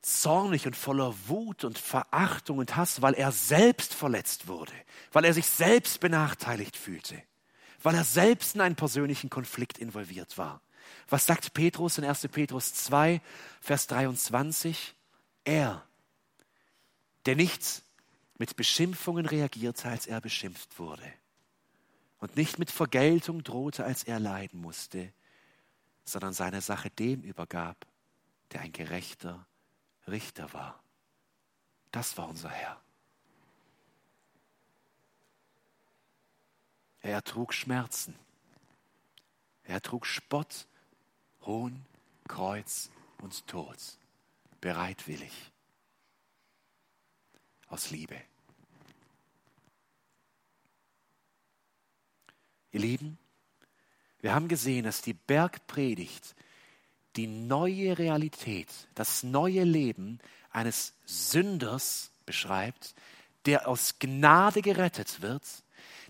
zornig 0.06 0.66
und 0.66 0.76
voller 0.76 1.12
Wut 1.26 1.64
und 1.64 1.78
Verachtung 1.78 2.58
und 2.58 2.76
Hass, 2.76 3.02
weil 3.02 3.14
er 3.14 3.32
selbst 3.32 3.92
verletzt 3.92 4.46
wurde, 4.46 4.72
weil 5.12 5.24
er 5.24 5.34
sich 5.34 5.46
selbst 5.46 5.98
benachteiligt 5.98 6.76
fühlte, 6.76 7.20
weil 7.82 7.96
er 7.96 8.04
selbst 8.04 8.54
in 8.54 8.60
einen 8.60 8.76
persönlichen 8.76 9.30
Konflikt 9.30 9.78
involviert 9.78 10.38
war. 10.38 10.60
Was 11.08 11.26
sagt 11.26 11.54
Petrus 11.54 11.98
in 11.98 12.04
1. 12.04 12.28
Petrus 12.28 12.72
2, 12.74 13.20
Vers 13.60 13.88
23? 13.88 14.94
Er, 15.44 15.84
der 17.26 17.34
nicht 17.34 17.82
mit 18.38 18.54
Beschimpfungen 18.54 19.26
reagierte, 19.26 19.88
als 19.88 20.06
er 20.06 20.20
beschimpft 20.20 20.78
wurde 20.78 21.12
und 22.18 22.36
nicht 22.36 22.60
mit 22.60 22.70
Vergeltung 22.70 23.42
drohte, 23.42 23.84
als 23.84 24.04
er 24.04 24.20
leiden 24.20 24.60
musste, 24.60 25.12
sondern 26.04 26.32
seine 26.32 26.60
Sache 26.60 26.90
dem 26.90 27.22
übergab, 27.22 27.86
der 28.52 28.60
ein 28.60 28.72
gerechter 28.72 29.44
Richter 30.06 30.52
war. 30.52 30.82
Das 31.90 32.16
war 32.16 32.28
unser 32.28 32.50
Herr. 32.50 32.80
Er 37.00 37.12
ertrug 37.12 37.54
Schmerzen. 37.54 38.18
Er 39.64 39.74
ertrug 39.74 40.06
Spott, 40.06 40.66
Hohn, 41.42 41.84
Kreuz 42.28 42.90
und 43.22 43.46
Tod. 43.46 43.76
Bereitwillig. 44.60 45.52
Aus 47.68 47.90
Liebe. 47.90 48.20
Ihr 52.72 52.80
Lieben, 52.80 53.18
wir 54.20 54.34
haben 54.34 54.48
gesehen, 54.48 54.84
dass 54.84 55.02
die 55.02 55.14
Bergpredigt 55.14 56.34
die 57.16 57.26
neue 57.26 57.98
Realität, 57.98 58.68
das 58.94 59.22
neue 59.22 59.64
Leben 59.64 60.18
eines 60.50 60.94
Sünders 61.04 62.10
beschreibt, 62.24 62.94
der 63.46 63.68
aus 63.68 63.98
Gnade 63.98 64.62
gerettet 64.62 65.22
wird, 65.22 65.42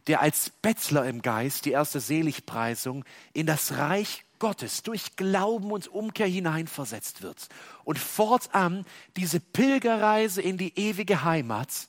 der 0.06 0.20
als 0.20 0.50
Bettler 0.50 1.06
im 1.06 1.22
Geist 1.22 1.64
die 1.64 1.72
erste 1.72 2.00
Seligpreisung 2.00 3.04
in 3.32 3.46
das 3.46 3.72
Reich 3.72 4.24
Gottes 4.38 4.82
durch 4.82 5.16
Glauben 5.16 5.70
und 5.72 5.88
Umkehr 5.88 6.26
hineinversetzt 6.26 7.22
wird 7.22 7.48
und 7.84 7.98
fortan 7.98 8.84
diese 9.16 9.40
Pilgerreise 9.40 10.42
in 10.42 10.58
die 10.58 10.78
ewige 10.78 11.24
Heimat 11.24 11.88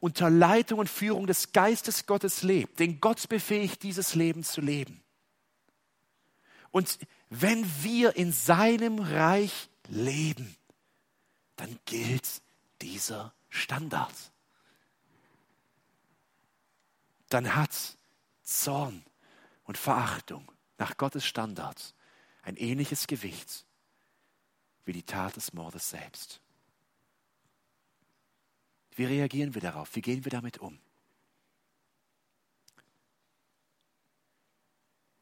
unter 0.00 0.30
Leitung 0.30 0.78
und 0.78 0.88
Führung 0.88 1.26
des 1.26 1.52
Geistes 1.52 2.06
Gottes 2.06 2.42
lebt, 2.42 2.80
den 2.80 3.00
Gott 3.00 3.28
befähigt, 3.28 3.82
dieses 3.82 4.14
Leben 4.14 4.42
zu 4.42 4.62
leben. 4.62 5.02
Und 6.70 6.98
wenn 7.28 7.64
wir 7.82 8.16
in 8.16 8.32
seinem 8.32 8.98
Reich 8.98 9.68
leben, 9.88 10.56
dann 11.56 11.78
gilt 11.84 12.42
dieser 12.80 13.34
Standard. 13.48 14.14
Dann 17.28 17.54
hat 17.54 17.98
Zorn 18.42 19.04
und 19.64 19.78
Verachtung 19.78 20.50
nach 20.78 20.96
Gottes 20.96 21.26
Standard 21.26 21.94
ein 22.42 22.56
ähnliches 22.56 23.06
Gewicht 23.06 23.66
wie 24.84 24.92
die 24.92 25.02
Tat 25.02 25.36
des 25.36 25.52
Mordes 25.52 25.90
selbst. 25.90 26.40
Wie 28.96 29.04
reagieren 29.04 29.54
wir 29.54 29.60
darauf? 29.60 29.94
Wie 29.94 30.00
gehen 30.00 30.24
wir 30.24 30.30
damit 30.30 30.58
um? 30.58 30.80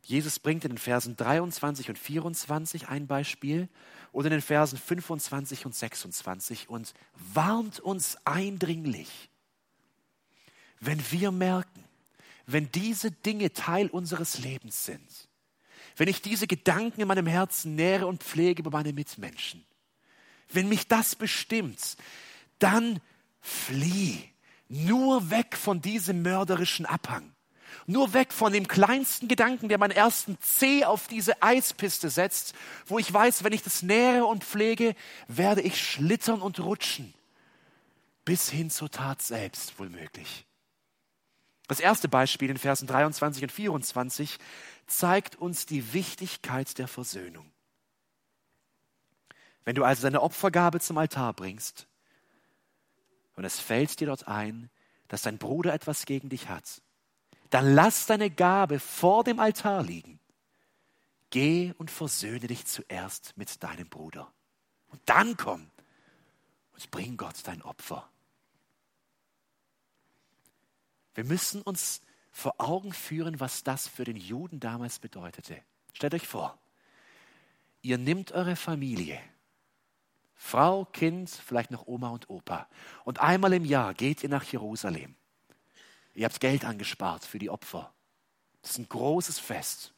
Jesus 0.09 0.39
bringt 0.39 0.65
in 0.65 0.71
den 0.71 0.79
Versen 0.79 1.17
23 1.17 1.91
und 1.91 1.99
24 1.99 2.89
ein 2.89 3.07
Beispiel 3.07 3.69
und 4.11 4.25
in 4.25 4.31
den 4.31 4.41
Versen 4.41 4.79
25 4.79 5.67
und 5.67 5.75
26 5.75 6.71
und 6.71 6.95
warnt 7.35 7.79
uns 7.79 8.17
eindringlich, 8.25 9.29
wenn 10.81 10.99
wir 11.11 11.31
merken, 11.31 11.85
wenn 12.47 12.73
diese 12.73 13.11
Dinge 13.11 13.53
Teil 13.53 13.89
unseres 13.89 14.39
Lebens 14.39 14.87
sind, 14.87 15.29
wenn 15.99 16.09
ich 16.09 16.23
diese 16.23 16.47
Gedanken 16.47 17.03
in 17.03 17.09
meinem 17.09 17.27
Herzen 17.27 17.75
nähre 17.75 18.07
und 18.07 18.25
pflege 18.25 18.63
über 18.63 18.71
meine 18.71 18.95
Mitmenschen, 18.95 19.63
wenn 20.49 20.71
mich 20.71 20.89
das 20.89 21.17
bestimmt, 21.17 21.99
dann 22.59 23.03
flieh 23.43 24.25
nur 24.71 25.29
weg 25.29 25.55
von 25.55 25.83
diesem 25.83 26.23
mörderischen 26.23 26.87
Abhang. 26.87 27.35
Nur 27.87 28.13
weg 28.13 28.33
von 28.33 28.53
dem 28.53 28.69
kleinsten 28.69 29.29
Gedanken, 29.29 29.69
der 29.69 29.79
meinen 29.79 29.93
ersten 29.93 30.39
Zeh 30.41 30.85
auf 30.85 31.09
diese 31.09 31.43
Eispiste 31.43 32.11
setzt, 32.11 32.55
wo 32.87 32.99
ich 32.99 33.13
weiß, 33.13 33.45
wenn 33.45 33.53
ich 33.53 33.63
das 33.63 33.83
nähere 33.83 34.27
und 34.27 34.45
pflege, 34.45 34.95
werde 35.27 35.63
ich 35.63 35.83
schlittern 35.83 36.43
und 36.43 36.61
rutschen. 36.61 37.15
Bis 38.25 38.51
hin 38.51 38.71
zur 38.71 38.91
Tat 38.91 39.23
selbst, 39.23 39.79
wohlmöglich. 39.79 40.45
Das 41.67 41.81
erste 41.81 42.09
Beispiel 42.09 42.51
in 42.51 42.57
Versen 42.57 42.87
23 42.87 43.43
und 43.43 43.53
24 43.53 44.39
zeigt 44.87 45.37
uns 45.37 45.67
die 45.67 45.93
Wichtigkeit 45.93 46.79
der 46.79 46.89
Versöhnung. 46.89 47.51
Wenn 49.65 49.75
du 49.75 49.85
also 49.85 50.03
deine 50.03 50.23
Opfergabe 50.23 50.81
zum 50.81 50.97
Altar 50.97 51.35
bringst 51.35 51.87
und 53.37 53.45
es 53.45 53.61
fällt 53.61 54.01
dir 54.01 54.07
dort 54.07 54.27
ein, 54.27 54.71
dass 55.09 55.23
dein 55.23 55.37
Bruder 55.37 55.75
etwas 55.75 56.07
gegen 56.07 56.31
dich 56.31 56.49
hat, 56.49 56.81
dann 57.51 57.75
lass 57.75 58.07
deine 58.07 58.31
Gabe 58.31 58.79
vor 58.79 59.25
dem 59.25 59.41
Altar 59.41 59.83
liegen. 59.83 60.19
Geh 61.31 61.75
und 61.79 61.91
versöhne 61.91 62.47
dich 62.47 62.67
zuerst 62.67 63.37
mit 63.37 63.63
deinem 63.63 63.89
Bruder. 63.89 64.33
Und 64.89 65.01
dann 65.07 65.37
komm 65.37 65.71
und 66.73 66.91
bring 66.91 67.17
Gott 67.17 67.37
dein 67.45 67.63
Opfer. 67.63 68.09
Wir 71.15 71.25
müssen 71.25 71.63
uns 71.63 72.01
vor 72.31 72.55
Augen 72.59 72.93
führen, 72.93 73.41
was 73.41 73.65
das 73.65 73.89
für 73.89 74.05
den 74.05 74.17
Juden 74.17 74.61
damals 74.61 75.01
bedeutete. 75.01 75.61
Stellt 75.93 76.15
euch 76.15 76.29
vor, 76.29 76.57
ihr 77.83 77.99
nehmt 77.99 78.33
eure 78.33 78.55
Familie, 78.55 79.21
Frau, 80.37 80.85
Kind, 80.85 81.29
vielleicht 81.29 81.73
noch 81.73 81.89
Oma 81.89 82.11
und 82.11 82.31
Opa, 82.31 82.69
und 83.05 83.19
einmal 83.19 83.53
im 83.55 83.65
Jahr 83.65 83.93
geht 83.93 84.23
ihr 84.23 84.29
nach 84.29 84.45
Jerusalem. 84.45 85.17
Ihr 86.19 86.25
habt 86.25 86.41
Geld 86.41 86.65
angespart 86.65 87.25
für 87.25 87.39
die 87.39 87.49
Opfer. 87.49 87.93
Das 88.61 88.73
ist 88.73 88.79
ein 88.79 88.89
großes 88.89 89.39
Fest. 89.39 89.93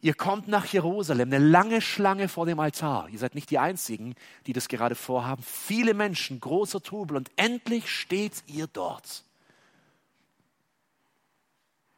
Ihr 0.00 0.14
kommt 0.14 0.48
nach 0.48 0.66
Jerusalem, 0.66 1.28
eine 1.28 1.38
lange 1.38 1.80
Schlange 1.80 2.28
vor 2.28 2.44
dem 2.44 2.58
Altar. 2.58 3.08
Ihr 3.10 3.20
seid 3.20 3.36
nicht 3.36 3.50
die 3.50 3.60
Einzigen, 3.60 4.16
die 4.48 4.52
das 4.52 4.66
gerade 4.66 4.96
vorhaben. 4.96 5.44
Viele 5.44 5.94
Menschen, 5.94 6.40
großer 6.40 6.82
Trubel 6.82 7.16
und 7.16 7.30
endlich 7.36 7.88
steht 7.88 8.42
ihr 8.48 8.66
dort. 8.66 9.22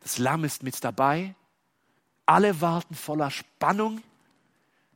Das 0.01 0.19
Lamm 0.19 0.45
ist 0.45 0.63
mit 0.63 0.85
dabei. 0.85 1.35
Alle 2.27 2.61
warten 2.61 2.95
voller 2.95 3.31
Spannung. 3.31 4.03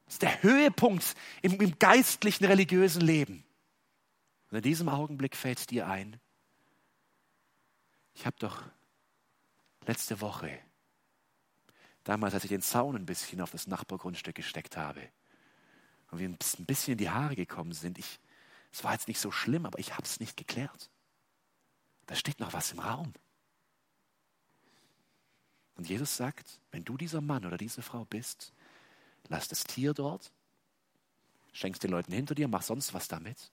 Das 0.05 0.17
ist 0.17 0.23
der 0.23 0.43
Höhepunkt 0.43 1.15
im, 1.41 1.59
im 1.59 1.79
geistlichen, 1.79 2.45
religiösen 2.45 3.01
Leben. 3.01 3.43
Und 4.51 4.59
in 4.59 4.63
diesem 4.63 4.91
Augenblick 4.91 5.35
fällt 5.35 5.71
dir 5.71 5.87
ein, 5.87 6.21
ich 8.15 8.27
habe 8.27 8.37
doch 8.39 8.63
letzte 9.87 10.21
Woche, 10.21 10.59
damals, 12.05 12.35
als 12.35 12.45
ich 12.45 12.51
den 12.51 12.63
Zaun 12.63 12.97
ein 12.97 13.07
bisschen 13.07 13.41
auf 13.41 13.51
das 13.51 13.67
Nachbargrundstück 13.67 14.35
gesteckt 14.35 14.77
habe 14.77 15.09
und 16.11 16.19
wir 16.19 16.29
ein 16.29 16.39
bisschen 16.67 16.93
in 16.93 16.99
die 16.99 17.11
Haare 17.11 17.37
gekommen 17.37 17.73
sind, 17.73 17.99
ich, 17.99 18.21
es 18.73 18.85
war 18.85 18.93
jetzt 18.93 19.09
nicht 19.09 19.21
so 19.21 19.31
schlimm, 19.31 19.67
aber 19.67 19.79
ich 19.79 19.93
habe 19.93 20.05
es 20.05 20.21
nicht 20.21 20.37
geklärt. 20.37 20.91
Da 22.07 22.15
steht 22.15 22.41
noch 22.41 22.53
was 22.53 22.73
im 22.73 22.81
Raum. 22.81 23.13
Und 25.77 25.89
Jesus 25.89 26.17
sagt, 26.17 26.61
wenn 26.71 26.85
du 26.85 26.97
dieser 26.97 27.21
Mann 27.21 27.47
oder 27.47 27.57
diese 27.57 27.83
Frau 27.83 28.05
bist, 28.05 28.53
lass 29.29 29.49
das 29.49 29.65
Tier 29.65 29.95
dort, 29.95 30.33
schenkst 31.53 31.83
den 31.83 31.91
Leuten 31.91 32.13
hinter 32.13 32.35
dir, 32.35 32.49
mach 32.49 32.63
sonst 32.63 32.93
was 32.93 33.09
damit. 33.09 33.51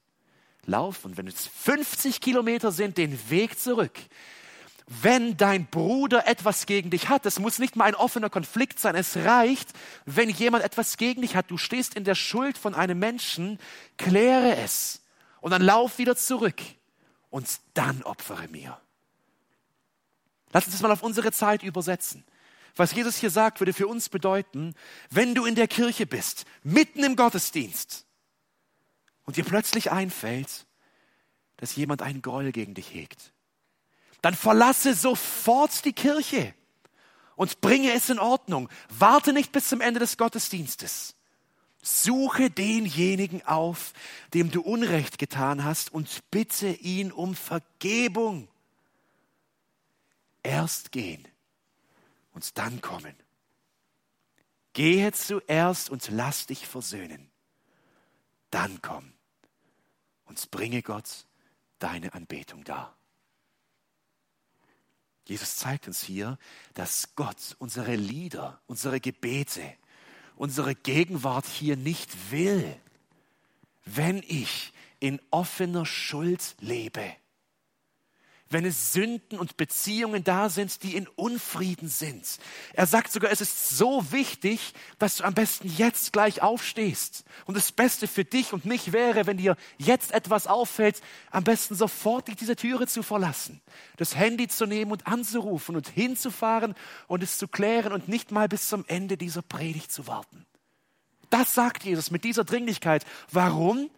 Lauf 0.65 1.05
und 1.05 1.15
wenn 1.17 1.27
es 1.27 1.47
50 1.47 2.19
Kilometer 2.19 2.71
sind, 2.71 2.97
den 2.97 3.29
Weg 3.29 3.57
zurück 3.57 3.97
wenn 4.89 5.37
dein 5.37 5.67
Bruder 5.67 6.27
etwas 6.27 6.65
gegen 6.65 6.89
dich 6.89 7.09
hat. 7.09 7.25
Es 7.27 7.37
muss 7.37 7.59
nicht 7.59 7.75
mal 7.75 7.85
ein 7.85 7.95
offener 7.95 8.31
Konflikt 8.31 8.79
sein. 8.79 8.95
Es 8.95 9.15
reicht, 9.17 9.69
wenn 10.05 10.29
jemand 10.29 10.63
etwas 10.63 10.97
gegen 10.97 11.21
dich 11.21 11.35
hat. 11.35 11.51
Du 11.51 11.57
stehst 11.57 11.93
in 11.93 12.03
der 12.03 12.15
Schuld 12.15 12.57
von 12.57 12.73
einem 12.73 12.97
Menschen, 12.97 13.59
kläre 13.97 14.55
es 14.57 15.01
und 15.41 15.51
dann 15.51 15.61
lauf 15.61 15.99
wieder 15.99 16.15
zurück 16.15 16.59
und 17.29 17.47
dann 17.75 18.01
opfere 18.01 18.47
mir. 18.47 18.81
Lass 20.51 20.65
uns 20.65 20.73
das 20.73 20.81
mal 20.81 20.91
auf 20.91 21.03
unsere 21.03 21.31
Zeit 21.31 21.61
übersetzen. 21.61 22.25
Was 22.75 22.91
Jesus 22.91 23.17
hier 23.17 23.29
sagt, 23.29 23.59
würde 23.61 23.73
für 23.73 23.87
uns 23.87 24.09
bedeuten, 24.09 24.73
wenn 25.11 25.35
du 25.35 25.45
in 25.45 25.53
der 25.53 25.67
Kirche 25.67 26.07
bist, 26.07 26.45
mitten 26.63 27.03
im 27.03 27.15
Gottesdienst 27.15 28.05
und 29.25 29.37
dir 29.37 29.43
plötzlich 29.43 29.91
einfällt, 29.91 30.65
dass 31.57 31.75
jemand 31.75 32.01
einen 32.01 32.23
Groll 32.23 32.51
gegen 32.51 32.73
dich 32.73 32.91
hegt 32.91 33.33
dann 34.21 34.35
verlasse 34.35 34.93
sofort 34.93 35.85
die 35.85 35.93
Kirche 35.93 36.53
und 37.35 37.61
bringe 37.61 37.93
es 37.93 38.09
in 38.09 38.19
Ordnung. 38.19 38.69
Warte 38.89 39.31
nicht 39.31 39.51
bis 39.51 39.69
zum 39.69 39.81
Ende 39.81 39.99
des 39.99 40.17
Gottesdienstes. 40.17 41.15
Suche 41.81 42.49
denjenigen 42.49 43.45
auf, 43.45 43.93
dem 44.33 44.51
du 44.51 44.61
Unrecht 44.61 45.17
getan 45.17 45.63
hast 45.63 45.93
und 45.93 46.29
bitte 46.31 46.67
ihn 46.67 47.11
um 47.11 47.35
Vergebung. 47.35 48.49
Erst 50.43 50.91
gehen 50.91 51.25
und 52.33 52.57
dann 52.57 52.81
kommen. 52.81 53.15
Gehe 54.73 55.11
zuerst 55.13 55.89
und 55.89 56.09
lass 56.09 56.45
dich 56.45 56.67
versöhnen. 56.67 57.31
Dann 58.51 58.81
komm 58.81 59.13
und 60.25 60.51
bringe 60.51 60.81
Gott 60.81 61.25
deine 61.79 62.13
Anbetung 62.13 62.65
dar. 62.65 62.98
Jesus 65.29 65.57
zeigt 65.57 65.87
uns 65.87 66.01
hier, 66.01 66.37
dass 66.73 67.15
Gott 67.15 67.55
unsere 67.59 67.95
Lieder, 67.95 68.59
unsere 68.65 68.99
Gebete, 68.99 69.61
unsere 70.35 70.73
Gegenwart 70.73 71.45
hier 71.45 71.77
nicht 71.77 72.31
will, 72.31 72.75
wenn 73.85 74.23
ich 74.27 74.73
in 74.99 75.21
offener 75.29 75.85
Schuld 75.85 76.55
lebe 76.59 77.15
wenn 78.49 78.65
es 78.65 78.93
Sünden 78.93 79.37
und 79.37 79.57
Beziehungen 79.57 80.23
da 80.23 80.49
sind, 80.49 80.83
die 80.83 80.95
in 80.95 81.07
Unfrieden 81.07 81.87
sind. 81.87 82.25
Er 82.73 82.87
sagt 82.87 83.11
sogar, 83.11 83.31
es 83.31 83.41
ist 83.41 83.69
so 83.69 84.11
wichtig, 84.11 84.73
dass 84.97 85.17
du 85.17 85.23
am 85.23 85.33
besten 85.33 85.71
jetzt 85.77 86.13
gleich 86.13 86.41
aufstehst. 86.41 87.23
Und 87.45 87.55
das 87.55 87.71
Beste 87.71 88.07
für 88.07 88.25
dich 88.25 88.51
und 88.53 88.65
mich 88.65 88.91
wäre, 88.91 89.27
wenn 89.27 89.37
dir 89.37 89.55
jetzt 89.77 90.11
etwas 90.11 90.47
auffällt, 90.47 91.01
am 91.31 91.43
besten 91.43 91.75
sofort 91.75 92.27
diese 92.39 92.55
Türe 92.55 92.87
zu 92.87 93.03
verlassen, 93.03 93.61
das 93.97 94.15
Handy 94.15 94.47
zu 94.47 94.65
nehmen 94.65 94.91
und 94.91 95.07
anzurufen 95.07 95.75
und 95.75 95.87
hinzufahren 95.87 96.75
und 97.07 97.23
es 97.23 97.37
zu 97.37 97.47
klären 97.47 97.93
und 97.93 98.07
nicht 98.07 98.31
mal 98.31 98.47
bis 98.47 98.67
zum 98.67 98.83
Ende 98.87 99.17
dieser 99.17 99.41
Predigt 99.41 99.91
zu 99.91 100.07
warten. 100.07 100.45
Das 101.29 101.53
sagt 101.53 101.83
Jesus 101.83 102.09
mit 102.09 102.23
dieser 102.23 102.43
Dringlichkeit. 102.43 103.05
Warum? 103.31 103.89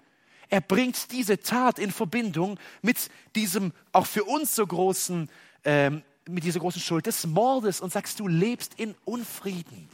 Er 0.52 0.60
bringt 0.60 1.14
diese 1.14 1.40
Tat 1.40 1.80
in 1.80 1.92
Verbindung 1.92 2.60
mit 2.82 3.10
diesem 3.36 3.72
auch 3.94 4.06
für 4.06 4.26
uns 4.26 4.54
so 4.54 4.68
großen, 4.68 5.30
ähm, 5.64 6.04
mit 6.28 6.44
dieser 6.44 6.60
großen 6.60 6.82
Schuld 6.82 7.06
des 7.06 7.26
Mordes 7.26 7.80
und 7.80 7.94
sagst, 7.94 8.20
du 8.20 8.28
lebst 8.28 8.74
in 8.78 8.94
Unfrieden. 9.06 9.90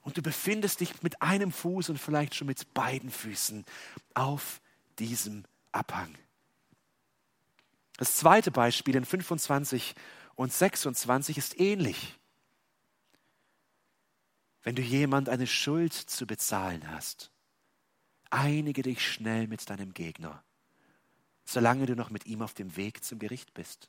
Und 0.00 0.16
du 0.16 0.22
befindest 0.22 0.80
dich 0.80 1.02
mit 1.02 1.20
einem 1.20 1.52
Fuß 1.52 1.90
und 1.90 1.98
vielleicht 1.98 2.34
schon 2.34 2.46
mit 2.46 2.72
beiden 2.72 3.10
Füßen 3.10 3.64
auf 4.14 4.62
diesem 4.98 5.44
Abhang. 5.70 6.14
Das 7.98 8.16
zweite 8.16 8.50
Beispiel 8.50 8.96
in 8.96 9.04
25 9.04 9.94
und 10.34 10.50
26 10.50 11.36
ist 11.36 11.60
ähnlich. 11.60 12.18
Wenn 14.62 14.76
du 14.76 14.82
jemand 14.82 15.28
eine 15.28 15.46
Schuld 15.46 15.92
zu 15.92 16.26
bezahlen 16.26 16.90
hast, 16.90 17.33
Einige 18.36 18.82
dich 18.82 19.00
schnell 19.00 19.46
mit 19.46 19.70
deinem 19.70 19.94
Gegner, 19.94 20.42
solange 21.44 21.86
du 21.86 21.94
noch 21.94 22.10
mit 22.10 22.26
ihm 22.26 22.42
auf 22.42 22.52
dem 22.52 22.76
Weg 22.76 23.04
zum 23.04 23.20
Gericht 23.20 23.54
bist. 23.54 23.88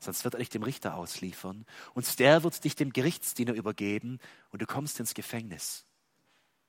Sonst 0.00 0.24
wird 0.24 0.34
er 0.34 0.38
dich 0.38 0.48
dem 0.48 0.64
Richter 0.64 0.96
ausliefern 0.96 1.64
und 1.94 2.18
der 2.18 2.42
wird 2.42 2.64
dich 2.64 2.74
dem 2.74 2.92
Gerichtsdiener 2.92 3.52
übergeben 3.52 4.18
und 4.50 4.62
du 4.62 4.66
kommst 4.66 4.98
ins 4.98 5.14
Gefängnis. 5.14 5.86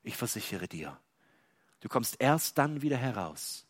Ich 0.04 0.18
versichere 0.18 0.68
dir, 0.68 1.00
du 1.80 1.90
kommst 1.90 2.18
erst 2.20 2.60
dann 2.60 2.84
wieder 2.84 2.98
heraus, 2.98 3.66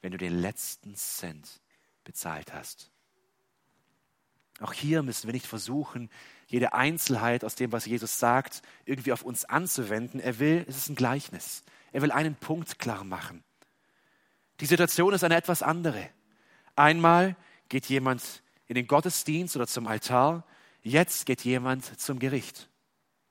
wenn 0.00 0.12
du 0.12 0.18
den 0.18 0.32
letzten 0.32 0.94
Cent 0.94 1.60
bezahlt 2.04 2.54
hast. 2.54 2.90
Auch 4.60 4.72
hier 4.72 5.02
müssen 5.02 5.26
wir 5.26 5.34
nicht 5.34 5.46
versuchen, 5.46 6.10
jede 6.46 6.72
Einzelheit 6.72 7.44
aus 7.44 7.56
dem, 7.56 7.72
was 7.72 7.86
Jesus 7.86 8.18
sagt, 8.18 8.62
irgendwie 8.84 9.12
auf 9.12 9.22
uns 9.22 9.44
anzuwenden. 9.44 10.20
Er 10.20 10.38
will, 10.38 10.64
es 10.68 10.76
ist 10.76 10.88
ein 10.88 10.94
Gleichnis. 10.94 11.62
Er 11.92 12.02
will 12.02 12.12
einen 12.12 12.34
Punkt 12.34 12.78
klar 12.78 13.04
machen. 13.04 13.42
Die 14.60 14.66
Situation 14.66 15.12
ist 15.12 15.24
eine 15.24 15.36
etwas 15.36 15.62
andere. 15.62 16.08
Einmal 16.74 17.36
geht 17.68 17.86
jemand 17.86 18.42
in 18.66 18.74
den 18.74 18.86
Gottesdienst 18.86 19.56
oder 19.56 19.66
zum 19.66 19.86
Altar, 19.86 20.44
jetzt 20.82 21.26
geht 21.26 21.42
jemand 21.42 21.98
zum 22.00 22.18
Gericht. 22.18 22.68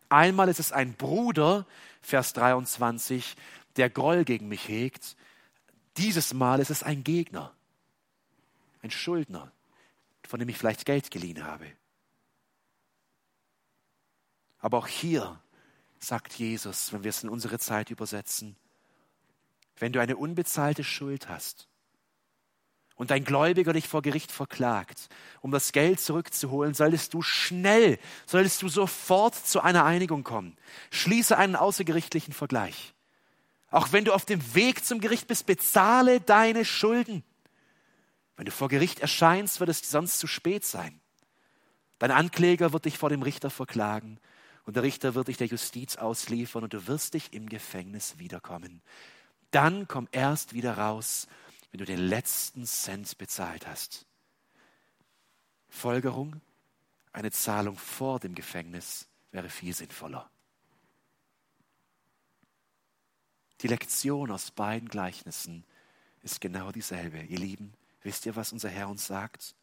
Einmal 0.10 0.50
ist 0.50 0.60
es 0.60 0.72
ein 0.72 0.94
Bruder, 0.94 1.66
Vers 2.02 2.34
23, 2.34 3.36
der 3.76 3.90
Groll 3.90 4.24
gegen 4.24 4.48
mich 4.48 4.68
hegt. 4.68 5.16
Dieses 5.98 6.34
Mal 6.34 6.60
ist 6.60 6.70
es 6.70 6.84
ein 6.84 7.04
Gegner, 7.04 7.54
ein 8.82 8.92
Schuldner, 8.92 9.52
von 10.36 10.40
dem 10.42 10.50
ich 10.50 10.58
vielleicht 10.58 10.86
Geld 10.86 11.12
geliehen 11.12 11.46
habe. 11.46 11.66
Aber 14.60 14.80
auch 14.80 14.88
hier 14.88 15.40
sagt 15.98 16.34
Jesus, 16.34 16.92
wenn 16.92 17.06
wir 17.06 17.10
es 17.10 17.24
in 17.24 17.30
unsere 17.30 17.58
Zeit 17.58 17.90
übersetzen, 17.90 18.58
wenn 19.78 19.94
du 19.94 20.02
eine 20.02 20.18
unbezahlte 20.18 20.84
Schuld 20.84 21.30
hast 21.30 21.70
und 22.96 23.12
dein 23.12 23.24
Gläubiger 23.24 23.72
dich 23.72 23.88
vor 23.88 24.02
Gericht 24.02 24.30
verklagt, 24.30 25.08
um 25.40 25.52
das 25.52 25.72
Geld 25.72 26.02
zurückzuholen, 26.02 26.74
solltest 26.74 27.14
du 27.14 27.22
schnell, 27.22 27.98
solltest 28.26 28.62
du 28.62 28.68
sofort 28.68 29.36
zu 29.36 29.62
einer 29.62 29.86
Einigung 29.86 30.26
kommen. 30.26 30.58
Schließe 30.92 31.38
einen 31.38 31.56
außergerichtlichen 31.56 32.34
Vergleich. 32.34 32.94
Auch 33.72 33.94
wenn 33.94 34.04
du 34.04 34.14
auf 34.14 34.26
dem 34.26 34.54
Weg 34.54 34.84
zum 34.84 35.00
Gericht 35.00 35.28
bist, 35.28 35.46
bezahle 35.46 36.20
deine 36.20 36.66
Schulden. 36.66 37.24
Wenn 38.36 38.46
du 38.46 38.52
vor 38.52 38.68
Gericht 38.68 39.00
erscheinst, 39.00 39.60
wird 39.60 39.70
es 39.70 39.80
sonst 39.90 40.20
zu 40.20 40.28
spät 40.28 40.66
sein. 40.66 41.00
Dein 42.00 42.12
Ankläger 42.12 42.74
wird 42.74 42.86
dich 42.86 42.98
vor 42.98 43.10
dem 43.10 43.22
Richter 43.22 43.50
verklagen 43.50 44.20
und 44.66 44.76
der 44.76 44.84
Richter 44.84 45.16
wird 45.16 45.30
dich 45.30 45.38
der 45.38 45.48
Justiz 45.48 45.96
ausliefern 45.96 46.64
und 46.64 46.74
du 46.74 46.88
wirst 46.88 47.14
dich 47.14 47.34
im 47.34 47.48
Gefängnis 47.48 48.18
wiederkommen. 48.18 48.82
Dann 49.52 49.88
komm 49.88 50.10
erst 50.12 50.54
wieder 50.54 50.78
raus, 50.78 51.28
wenn 51.72 51.80
du 51.80 51.86
den 51.86 52.00
letzten 52.00 52.66
Cent 52.66 53.18
bezahlt 53.18 53.68
hast. 53.68 54.06
Folgerung, 55.70 56.42
eine 57.14 57.32
Zahlung 57.32 57.78
vor 57.78 58.20
dem 58.20 58.36
Gefängnis 58.36 59.08
wäre 59.32 59.50
viel 59.50 59.74
sinnvoller. 59.74 60.30
Die 63.62 63.68
Lektion 63.68 64.32
aus 64.32 64.52
beiden 64.52 64.90
Gleichnissen 64.90 65.66
ist 66.24 66.42
genau 66.42 66.72
dieselbe. 66.72 67.22
Ihr 67.22 67.40
Lieben, 67.40 67.74
wisst 68.06 68.26
ihr, 68.26 68.36
was 68.36 68.54
unser 68.54 68.70
Herr 68.70 68.88
uns 68.88 69.06
sagt? 69.08 69.56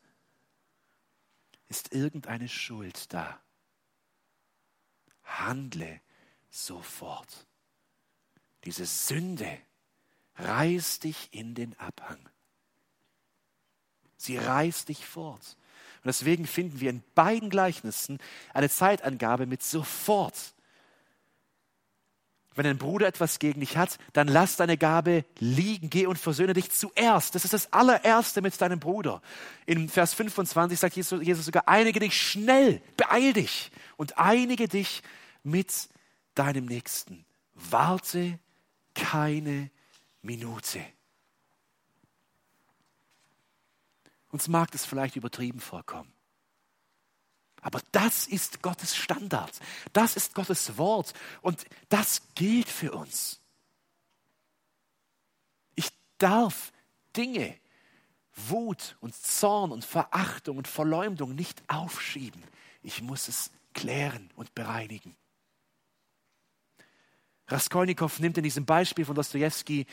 Ist 1.68 1.94
irgendeine 1.94 2.48
Schuld 2.48 3.12
da? 3.12 3.40
handle 5.24 6.00
sofort. 6.50 7.46
Diese 8.64 8.87
Sünde 8.87 9.59
reißt 10.37 11.05
dich 11.05 11.28
in 11.33 11.55
den 11.55 11.78
Abhang. 11.78 12.18
Sie 14.16 14.37
reißt 14.37 14.88
dich 14.88 15.05
fort. 15.05 15.57
Und 15.96 16.07
deswegen 16.07 16.46
finden 16.46 16.81
wir 16.81 16.90
in 16.90 17.02
beiden 17.14 17.50
Gleichnissen 17.50 18.18
eine 18.55 18.70
Zeitangabe 18.70 19.46
mit 19.46 19.62
sofort. 19.62 20.55
Wenn 22.55 22.67
ein 22.67 22.79
Bruder 22.79 23.07
etwas 23.07 23.38
gegen 23.38 23.61
dich 23.61 23.77
hat, 23.77 23.99
dann 24.12 24.29
lass 24.29 24.57
deine 24.57 24.77
Gabe 24.77 25.25
liegen, 25.38 25.91
geh 25.91 26.07
und 26.07 26.19
versöhne 26.19 26.53
dich 26.53 26.71
zuerst. 26.71 27.35
Das 27.35 27.45
ist 27.45 27.55
das 27.55 27.73
allererste 27.73 28.43
mit 28.43 28.61
deinem 28.61 28.79
Bruder. 28.79 29.23
In 29.67 29.88
Vers 29.88 30.15
25 30.15 30.79
sagt 30.79 30.97
Jesus 30.97 31.45
sogar, 31.45 31.69
einige 31.69 32.01
dich 32.01 32.21
schnell, 32.21 32.83
beeil 32.97 33.33
dich 33.33 33.71
und 33.97 34.19
einige 34.19 34.69
dich 34.69 35.03
mit 35.43 35.88
deinem 36.35 36.67
Nächsten. 36.67 37.25
Warte 37.55 38.38
keine 38.95 39.71
Minute. 40.23 40.81
Uns 44.31 44.49
mag 44.49 44.71
das 44.71 44.87
vielleicht 44.87 45.17
übertrieben 45.17 45.61
vorkommen. 45.61 46.12
Aber 47.62 47.81
das 47.92 48.27
ist 48.27 48.61
Gottes 48.61 48.94
Standard. 48.96 49.53
Das 49.92 50.16
ist 50.16 50.35
Gottes 50.35 50.77
Wort. 50.77 51.14
Und 51.40 51.64
das 51.88 52.22
gilt 52.35 52.68
für 52.68 52.92
uns. 52.92 53.40
Ich 55.77 55.88
darf 56.19 56.73
Dinge, 57.17 57.56
Wut 58.35 58.96
und 59.00 59.15
Zorn 59.15 59.71
und 59.71 59.85
Verachtung 59.85 60.58
und 60.58 60.67
Verleumdung 60.67 61.35
nicht 61.35 61.63
aufschieben. 61.69 62.42
Ich 62.83 63.00
muss 63.00 63.29
es 63.29 63.52
klären 63.75 64.31
und 64.35 64.54
bereinigen. 64.54 65.17
Raskolnikow 67.53 68.19
nimmt 68.21 68.38
in 68.38 68.44
diesem 68.44 68.65
Beispiel 68.65 69.05
von 69.05 69.15
Dostoevsky 69.15 69.87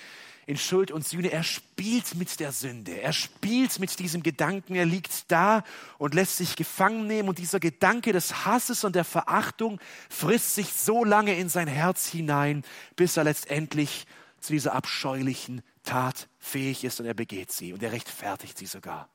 in 0.45 0.57
Schuld 0.57 0.89
und 0.89 1.07
Sühne, 1.07 1.32
er 1.32 1.43
spielt 1.43 2.16
mit 2.16 2.39
der 2.39 2.51
Sünde, 2.51 2.99
er 2.99 3.14
spielt 3.14 3.78
mit 3.78 3.99
diesem 3.99 4.24
Gedanken, 4.24 4.74
er 4.74 4.86
liegt 4.86 5.32
da 5.32 5.64
und 5.99 6.16
lässt 6.16 6.38
sich 6.38 6.55
gefangen 6.55 7.05
nehmen 7.05 7.30
und 7.30 7.38
dieser 7.38 7.60
Gedanke 7.60 8.14
des 8.14 8.45
Hasses 8.45 8.84
und 8.84 8.95
der 8.95 9.03
Verachtung 9.03 9.80
frisst 10.10 10.55
sich 10.55 10.74
so 10.74 11.03
lange 11.03 11.36
in 11.36 11.49
sein 11.49 11.68
Herz 11.68 12.07
hinein, 12.07 12.64
bis 12.95 13.16
er 13.16 13.26
letztendlich 13.26 14.07
zu 14.39 14.53
dieser 14.53 14.74
abscheulichen 14.74 15.62
Tat 15.84 16.28
fähig 16.39 16.84
ist 16.84 16.99
und 16.99 17.05
er 17.05 17.14
begeht 17.14 17.51
sie 17.51 17.74
und 17.74 17.84
er 17.84 17.91
rechtfertigt 17.91 18.57
sie 18.57 18.66
sogar. 18.66 19.10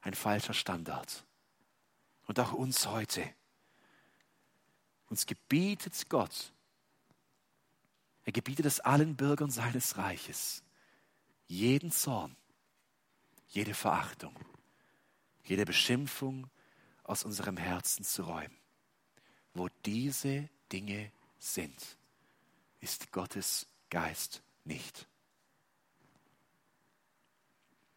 Ein 0.00 0.14
falscher 0.14 0.54
Standard. 0.54 1.24
Und 2.26 2.40
auch 2.40 2.52
uns 2.52 2.86
heute. 2.88 3.22
Uns 5.08 5.26
gebietet 5.26 6.06
Gott, 6.08 6.52
Er 8.30 8.32
gebietet 8.32 8.66
es 8.66 8.78
allen 8.78 9.16
Bürgern 9.16 9.50
seines 9.50 9.96
Reiches, 9.96 10.62
jeden 11.48 11.90
Zorn, 11.90 12.36
jede 13.48 13.74
Verachtung, 13.74 14.38
jede 15.42 15.64
Beschimpfung 15.64 16.48
aus 17.02 17.24
unserem 17.24 17.56
Herzen 17.56 18.04
zu 18.04 18.22
räumen. 18.22 18.56
Wo 19.52 19.68
diese 19.84 20.48
Dinge 20.70 21.10
sind, 21.40 21.98
ist 22.78 23.10
Gottes 23.10 23.66
Geist 23.90 24.44
nicht. 24.62 25.08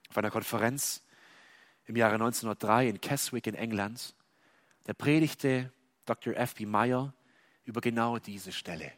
Auf 0.10 0.18
einer 0.18 0.32
Konferenz 0.32 1.04
im 1.86 1.96
Jahre 1.96 2.16
1903 2.16 2.90
in 2.90 3.00
Keswick 3.00 3.46
in 3.46 3.54
England, 3.54 4.16
da 4.86 4.94
predigte 4.94 5.72
Dr. 6.06 6.34
F.B. 6.34 6.66
Meyer 6.66 7.14
über 7.66 7.82
genau 7.82 8.18
diese 8.18 8.52
Stelle. 8.52 8.94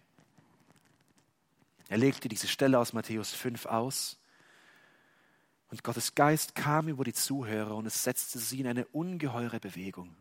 Er 1.87 1.97
legte 1.97 2.27
diese 2.29 2.47
Stelle 2.47 2.79
aus 2.79 2.93
Matthäus 2.93 3.33
5 3.33 3.65
aus 3.67 4.19
und 5.69 5.83
Gottes 5.83 6.15
Geist 6.15 6.55
kam 6.55 6.87
über 6.87 7.03
die 7.03 7.13
Zuhörer 7.13 7.75
und 7.75 7.85
es 7.85 8.03
setzte 8.03 8.39
sie 8.39 8.61
in 8.61 8.67
eine 8.67 8.85
ungeheure 8.87 9.59
Bewegung. 9.59 10.15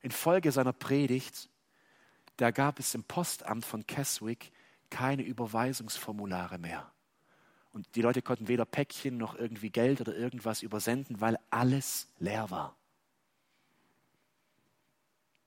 Infolge 0.00 0.52
seiner 0.52 0.72
Predigt, 0.72 1.48
da 2.36 2.50
gab 2.50 2.78
es 2.78 2.94
im 2.94 3.04
Postamt 3.04 3.64
von 3.64 3.86
Keswick 3.86 4.52
keine 4.90 5.22
Überweisungsformulare 5.22 6.58
mehr. 6.58 6.90
Und 7.72 7.94
die 7.94 8.02
Leute 8.02 8.22
konnten 8.22 8.48
weder 8.48 8.64
Päckchen 8.64 9.16
noch 9.16 9.34
irgendwie 9.34 9.70
Geld 9.70 10.00
oder 10.00 10.16
irgendwas 10.16 10.62
übersenden, 10.62 11.20
weil 11.20 11.38
alles 11.50 12.08
leer 12.18 12.50
war. 12.50 12.76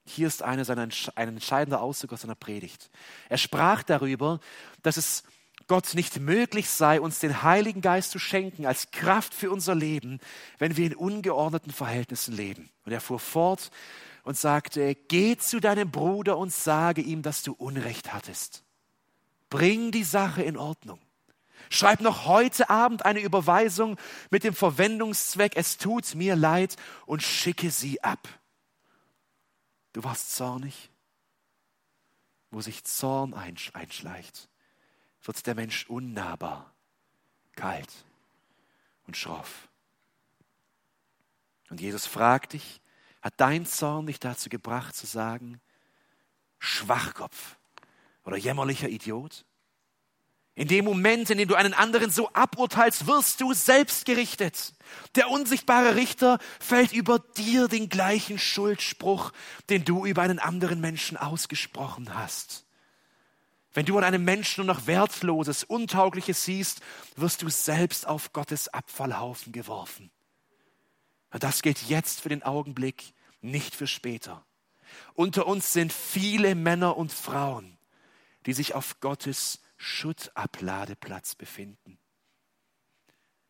Hier 0.09 0.27
ist 0.27 0.41
eine 0.41 0.65
seiner, 0.65 0.87
ein 1.15 1.29
entscheidender 1.29 1.81
Auszug 1.81 2.13
aus 2.13 2.21
seiner 2.21 2.35
Predigt. 2.35 2.89
Er 3.29 3.37
sprach 3.37 3.83
darüber, 3.83 4.39
dass 4.81 4.97
es 4.97 5.23
Gott 5.67 5.93
nicht 5.93 6.19
möglich 6.19 6.67
sei, 6.67 6.99
uns 6.99 7.19
den 7.19 7.43
Heiligen 7.43 7.81
Geist 7.81 8.09
zu 8.09 8.17
schenken 8.17 8.65
als 8.65 8.89
Kraft 8.89 9.35
für 9.35 9.51
unser 9.51 9.75
Leben, 9.75 10.19
wenn 10.57 10.77
wir 10.77 10.87
in 10.87 10.95
ungeordneten 10.95 11.71
Verhältnissen 11.71 12.35
leben. 12.35 12.69
Und 12.85 12.91
er 12.91 13.01
fuhr 13.01 13.19
fort 13.19 13.69
und 14.23 14.35
sagte, 14.35 14.95
geh 14.95 15.37
zu 15.37 15.59
deinem 15.59 15.91
Bruder 15.91 16.37
und 16.37 16.51
sage 16.51 17.01
ihm, 17.01 17.21
dass 17.21 17.43
du 17.43 17.53
Unrecht 17.53 18.11
hattest. 18.11 18.63
Bring 19.49 19.91
die 19.91 20.03
Sache 20.03 20.41
in 20.41 20.57
Ordnung. 20.57 20.99
Schreib 21.69 22.01
noch 22.01 22.25
heute 22.25 22.69
Abend 22.71 23.05
eine 23.05 23.19
Überweisung 23.19 23.97
mit 24.31 24.43
dem 24.43 24.55
Verwendungszweck, 24.55 25.55
es 25.55 25.77
tut 25.77 26.15
mir 26.15 26.35
leid 26.35 26.77
und 27.05 27.21
schicke 27.21 27.69
sie 27.69 28.01
ab. 28.01 28.27
Du 29.99 30.05
warst 30.05 30.33
zornig. 30.33 30.89
Wo 32.51 32.61
sich 32.61 32.85
Zorn 32.85 33.33
einschleicht, 33.33 34.47
wird 35.23 35.45
der 35.45 35.55
Mensch 35.55 35.89
unnahbar, 35.89 36.73
kalt 37.57 37.91
und 39.07 39.17
schroff. 39.17 39.67
Und 41.69 41.81
Jesus 41.81 42.05
fragt 42.05 42.53
dich, 42.53 42.79
hat 43.21 43.33
dein 43.41 43.65
Zorn 43.65 44.07
dich 44.07 44.21
dazu 44.21 44.47
gebracht 44.47 44.95
zu 44.95 45.05
sagen, 45.05 45.59
Schwachkopf 46.59 47.57
oder 48.23 48.37
jämmerlicher 48.37 48.87
Idiot? 48.87 49.43
In 50.59 50.67
dem 50.67 50.83
Moment, 50.83 51.29
in 51.29 51.37
dem 51.37 51.47
du 51.47 51.55
einen 51.55 51.73
anderen 51.73 52.11
so 52.11 52.33
aburteilst, 52.33 53.07
wirst 53.07 53.39
du 53.39 53.53
selbst 53.53 54.03
gerichtet. 54.03 54.73
Der 55.15 55.29
unsichtbare 55.29 55.95
Richter 55.95 56.37
fällt 56.59 56.91
über 56.91 57.19
dir 57.37 57.69
den 57.69 57.87
gleichen 57.87 58.37
Schuldspruch, 58.37 59.31
den 59.69 59.85
du 59.85 60.05
über 60.05 60.21
einen 60.21 60.37
anderen 60.37 60.81
Menschen 60.81 61.15
ausgesprochen 61.15 62.13
hast. 62.13 62.65
Wenn 63.73 63.85
du 63.85 63.97
an 63.97 64.03
einem 64.03 64.25
Menschen 64.25 64.65
nur 64.65 64.75
noch 64.75 64.85
Wertloses, 64.85 65.63
Untaugliches 65.63 66.43
siehst, 66.43 66.81
wirst 67.15 67.41
du 67.41 67.47
selbst 67.47 68.05
auf 68.05 68.33
Gottes 68.33 68.67
Abfallhaufen 68.67 69.53
geworfen. 69.53 70.11
Das 71.31 71.61
gilt 71.61 71.83
jetzt 71.83 72.19
für 72.19 72.27
den 72.27 72.43
Augenblick, 72.43 73.13
nicht 73.39 73.75
für 73.75 73.87
später. 73.87 74.43
Unter 75.13 75.47
uns 75.47 75.71
sind 75.71 75.93
viele 75.93 76.53
Männer 76.53 76.97
und 76.97 77.13
Frauen, 77.13 77.77
die 78.45 78.51
sich 78.51 78.75
auf 78.75 78.99
Gottes 78.99 79.61
Schuttabladeplatz 79.81 81.35
befinden. 81.35 81.97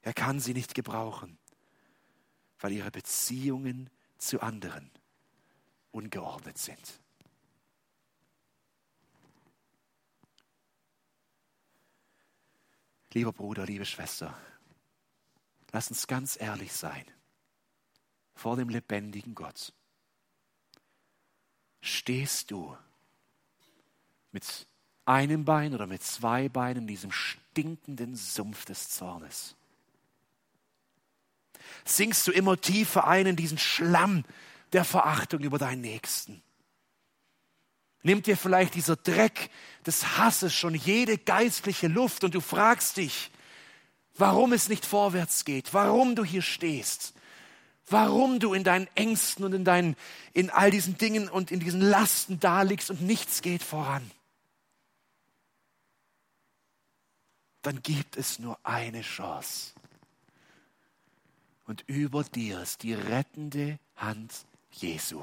Er 0.01 0.13
kann 0.13 0.39
sie 0.39 0.53
nicht 0.53 0.75
gebrauchen, 0.75 1.39
weil 2.59 2.71
ihre 2.71 2.91
Beziehungen 2.91 3.89
zu 4.19 4.39
anderen 4.39 4.91
ungeordnet 5.91 6.59
sind. 6.59 7.01
Lieber 13.11 13.33
Bruder, 13.33 13.65
liebe 13.65 13.85
Schwester, 13.85 14.39
lass 15.71 15.89
uns 15.89 16.05
ganz 16.05 16.39
ehrlich 16.39 16.71
sein 16.71 17.05
vor 18.35 18.55
dem 18.55 18.69
lebendigen 18.69 19.33
Gott. 19.33 19.73
Stehst 21.81 22.51
du 22.51 22.77
mit 24.31 24.68
einem 25.09 25.43
Bein 25.43 25.73
oder 25.73 25.87
mit 25.87 26.03
zwei 26.03 26.49
Beinen 26.49 26.83
in 26.83 26.87
diesem 26.87 27.11
stinkenden 27.11 28.15
Sumpf 28.15 28.65
des 28.65 28.89
Zornes? 28.89 29.55
Sinkst 31.83 32.27
du 32.27 32.31
immer 32.31 32.61
tiefer 32.61 33.07
ein 33.07 33.25
in 33.25 33.35
diesen 33.35 33.57
Schlamm 33.57 34.23
der 34.71 34.85
Verachtung 34.85 35.41
über 35.41 35.57
deinen 35.57 35.81
Nächsten? 35.81 36.43
Nimmt 38.03 38.27
dir 38.27 38.37
vielleicht 38.37 38.75
dieser 38.75 38.95
Dreck 38.95 39.49
des 39.85 40.17
Hasses 40.17 40.53
schon 40.53 40.75
jede 40.75 41.17
geistliche 41.17 41.87
Luft 41.87 42.23
und 42.23 42.35
du 42.35 42.39
fragst 42.39 42.97
dich, 42.97 43.31
warum 44.15 44.53
es 44.53 44.69
nicht 44.69 44.85
vorwärts 44.85 45.43
geht, 45.43 45.73
warum 45.73 46.15
du 46.15 46.23
hier 46.23 46.43
stehst, 46.43 47.13
warum 47.89 48.39
du 48.39 48.53
in 48.53 48.63
deinen 48.63 48.87
Ängsten 48.95 49.43
und 49.43 49.53
in, 49.53 49.65
deinen, 49.65 49.95
in 50.33 50.49
all 50.49 50.69
diesen 50.69 50.97
Dingen 50.97 51.27
und 51.27 51.51
in 51.51 51.59
diesen 51.59 51.81
Lasten 51.81 52.39
da 52.39 52.61
liegst 52.61 52.91
und 52.91 53.01
nichts 53.01 53.41
geht 53.41 53.63
voran. 53.63 54.09
Dann 57.69 57.83
gibt 57.83 58.17
es 58.17 58.39
nur 58.39 58.57
eine 58.63 59.01
Chance. 59.01 59.73
Und 61.67 61.83
über 61.85 62.23
dir 62.23 62.61
ist 62.61 62.81
die 62.81 62.95
rettende 62.95 63.77
Hand 63.95 64.33
Jesu. 64.71 65.21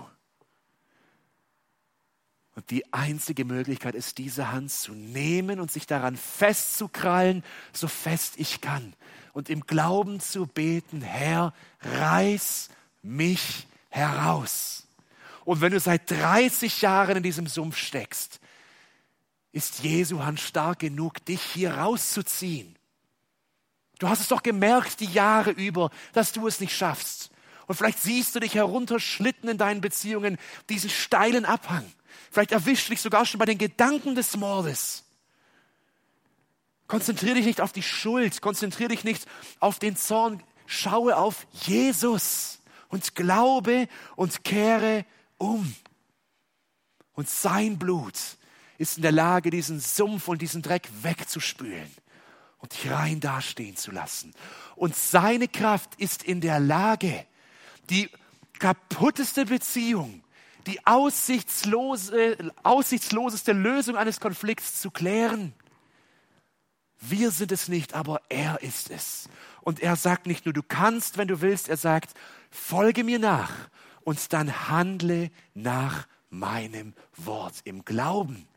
Und 2.54 2.70
die 2.70 2.92
einzige 2.92 3.44
Möglichkeit 3.44 3.96
ist, 3.96 4.18
diese 4.18 4.52
Hand 4.52 4.70
zu 4.70 4.92
nehmen 4.92 5.58
und 5.58 5.72
sich 5.72 5.88
daran 5.88 6.16
festzukrallen, 6.16 7.42
so 7.72 7.88
fest 7.88 8.34
ich 8.36 8.60
kann. 8.60 8.94
Und 9.32 9.50
im 9.50 9.62
Glauben 9.62 10.20
zu 10.20 10.46
beten, 10.46 11.02
Herr, 11.02 11.52
reiß 11.80 12.68
mich 13.02 13.66
heraus. 13.88 14.86
Und 15.44 15.62
wenn 15.62 15.72
du 15.72 15.80
seit 15.80 16.08
30 16.12 16.80
Jahren 16.80 17.16
in 17.16 17.22
diesem 17.24 17.48
Sumpf 17.48 17.76
steckst, 17.76 18.38
ist 19.56 19.78
Jesu 19.78 20.22
Hand 20.22 20.38
stark 20.38 20.80
genug, 20.80 21.24
dich 21.24 21.40
hier 21.40 21.78
rauszuziehen. 21.78 22.76
Du 23.98 24.06
hast 24.06 24.20
es 24.20 24.28
doch 24.28 24.42
gemerkt 24.42 25.00
die 25.00 25.06
Jahre 25.06 25.50
über, 25.50 25.90
dass 26.12 26.32
du 26.32 26.46
es 26.46 26.60
nicht 26.60 26.76
schaffst. 26.76 27.30
Und 27.66 27.74
vielleicht 27.74 28.02
siehst 28.02 28.34
du 28.34 28.40
dich 28.40 28.54
herunterschlitten 28.54 29.48
in 29.48 29.56
deinen 29.56 29.80
Beziehungen, 29.80 30.36
diesen 30.68 30.90
steilen 30.90 31.46
Abhang. 31.46 31.90
Vielleicht 32.30 32.52
erwischt 32.52 32.90
dich 32.90 33.00
sogar 33.00 33.24
schon 33.24 33.38
bei 33.38 33.46
den 33.46 33.56
Gedanken 33.56 34.14
des 34.14 34.36
Mordes. 34.36 35.04
Konzentriere 36.86 37.36
dich 37.36 37.46
nicht 37.46 37.62
auf 37.62 37.72
die 37.72 37.82
Schuld, 37.82 38.42
konzentriere 38.42 38.90
dich 38.90 39.04
nicht 39.04 39.26
auf 39.58 39.78
den 39.78 39.96
Zorn, 39.96 40.42
schaue 40.66 41.16
auf 41.16 41.46
Jesus 41.64 42.58
und 42.88 43.14
glaube 43.14 43.88
und 44.16 44.44
kehre 44.44 45.06
um. 45.38 45.74
Und 47.14 47.30
sein 47.30 47.78
Blut 47.78 48.35
ist 48.78 48.96
in 48.96 49.02
der 49.02 49.12
Lage, 49.12 49.50
diesen 49.50 49.80
Sumpf 49.80 50.28
und 50.28 50.42
diesen 50.42 50.62
Dreck 50.62 50.88
wegzuspülen 51.02 51.90
und 52.58 52.72
dich 52.72 52.90
rein 52.90 53.20
dastehen 53.20 53.76
zu 53.76 53.90
lassen. 53.90 54.34
Und 54.74 54.94
seine 54.94 55.48
Kraft 55.48 55.94
ist 55.96 56.22
in 56.22 56.40
der 56.40 56.60
Lage, 56.60 57.26
die 57.90 58.10
kaputteste 58.58 59.46
Beziehung 59.46 60.22
die 60.66 60.84
aussichtslose, 60.84 62.36
aussichtsloseste 62.62 63.52
Lösung 63.52 63.96
eines 63.96 64.20
Konflikts 64.20 64.80
zu 64.80 64.90
klären. 64.90 65.54
Wir 66.98 67.30
sind 67.30 67.52
es 67.52 67.68
nicht, 67.68 67.94
aber 67.94 68.20
er 68.28 68.62
ist 68.62 68.90
es. 68.90 69.28
Und 69.60 69.80
er 69.80 69.96
sagt 69.96 70.26
nicht 70.26 70.44
nur, 70.44 70.52
du 70.52 70.62
kannst, 70.62 71.18
wenn 71.18 71.28
du 71.28 71.40
willst, 71.40 71.68
er 71.68 71.76
sagt, 71.76 72.14
folge 72.50 73.04
mir 73.04 73.18
nach 73.18 73.52
und 74.02 74.32
dann 74.32 74.68
handle 74.68 75.30
nach 75.54 76.06
meinem 76.30 76.94
Wort 77.16 77.54
im 77.64 77.84
Glauben, 77.84 78.48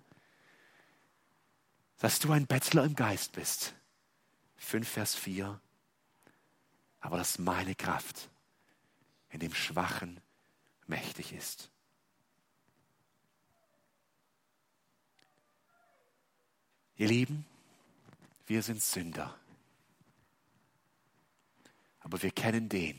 dass 2.00 2.20
du 2.20 2.32
ein 2.32 2.48
Bettler 2.48 2.86
im 2.86 2.96
Geist 2.96 3.34
bist. 3.34 3.76
5 4.58 4.88
Vers 4.88 5.16
4. 5.16 5.60
Aber 7.02 7.18
dass 7.18 7.40
meine 7.40 7.76
Kraft 7.76 8.30
in 9.30 9.40
dem 9.40 9.54
Schwachen 9.54 10.20
mächtig 10.88 11.34
ist. 11.34 11.70
Ihr 16.96 17.08
Lieben, 17.08 17.46
wir 18.48 18.62
sind 18.64 18.82
Sünder. 18.82 19.38
Aber 22.00 22.22
wir 22.22 22.32
kennen 22.32 22.68
den, 22.68 22.98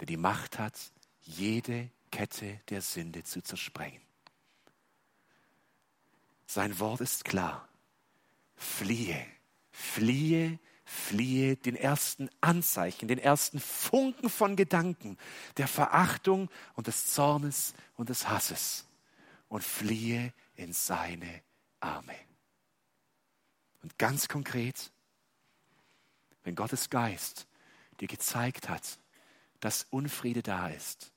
der 0.00 0.06
die 0.06 0.16
Macht 0.16 0.58
hat, 0.58 0.78
jede 1.22 1.90
Kette 2.10 2.60
der 2.68 2.82
Sünde 2.82 3.24
zu 3.24 3.42
zersprengen. 3.42 4.05
Sein 6.46 6.78
Wort 6.78 7.00
ist 7.00 7.24
klar. 7.24 7.68
Fliehe, 8.54 9.26
fliehe, 9.70 10.58
fliehe 10.84 11.56
den 11.56 11.76
ersten 11.76 12.30
Anzeichen, 12.40 13.08
den 13.08 13.18
ersten 13.18 13.60
Funken 13.60 14.30
von 14.30 14.56
Gedanken 14.56 15.18
der 15.56 15.68
Verachtung 15.68 16.48
und 16.74 16.86
des 16.86 17.12
Zornes 17.12 17.74
und 17.96 18.08
des 18.08 18.28
Hasses 18.28 18.86
und 19.48 19.62
fliehe 19.64 20.32
in 20.54 20.72
seine 20.72 21.42
Arme. 21.80 22.14
Und 23.82 23.98
ganz 23.98 24.28
konkret, 24.28 24.90
wenn 26.44 26.54
Gottes 26.54 26.88
Geist 26.88 27.46
dir 28.00 28.08
gezeigt 28.08 28.68
hat, 28.68 28.98
dass 29.60 29.86
Unfriede 29.90 30.42
da 30.42 30.68
ist, 30.68 31.12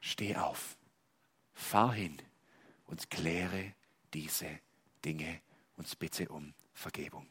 steh 0.00 0.36
auf, 0.36 0.76
fahr 1.54 1.94
hin 1.94 2.18
und 2.86 3.10
kläre 3.10 3.74
diese 4.14 4.60
Dinge 5.04 5.40
und 5.76 5.98
bitte 5.98 6.28
um 6.28 6.54
Vergebung. 6.74 7.26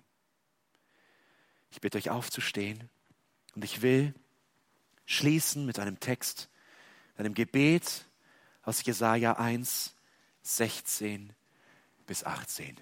Ich 1.71 1.81
bitte 1.81 1.97
euch 1.97 2.09
aufzustehen 2.09 2.89
und 3.55 3.63
ich 3.63 3.81
will 3.81 4.13
schließen 5.05 5.65
mit 5.65 5.79
einem 5.79 5.99
Text, 5.99 6.49
einem 7.17 7.33
Gebet 7.33 8.05
aus 8.63 8.83
Jesaja 8.83 9.33
1, 9.33 9.95
16 10.43 11.33
bis 12.05 12.23
18. 12.23 12.77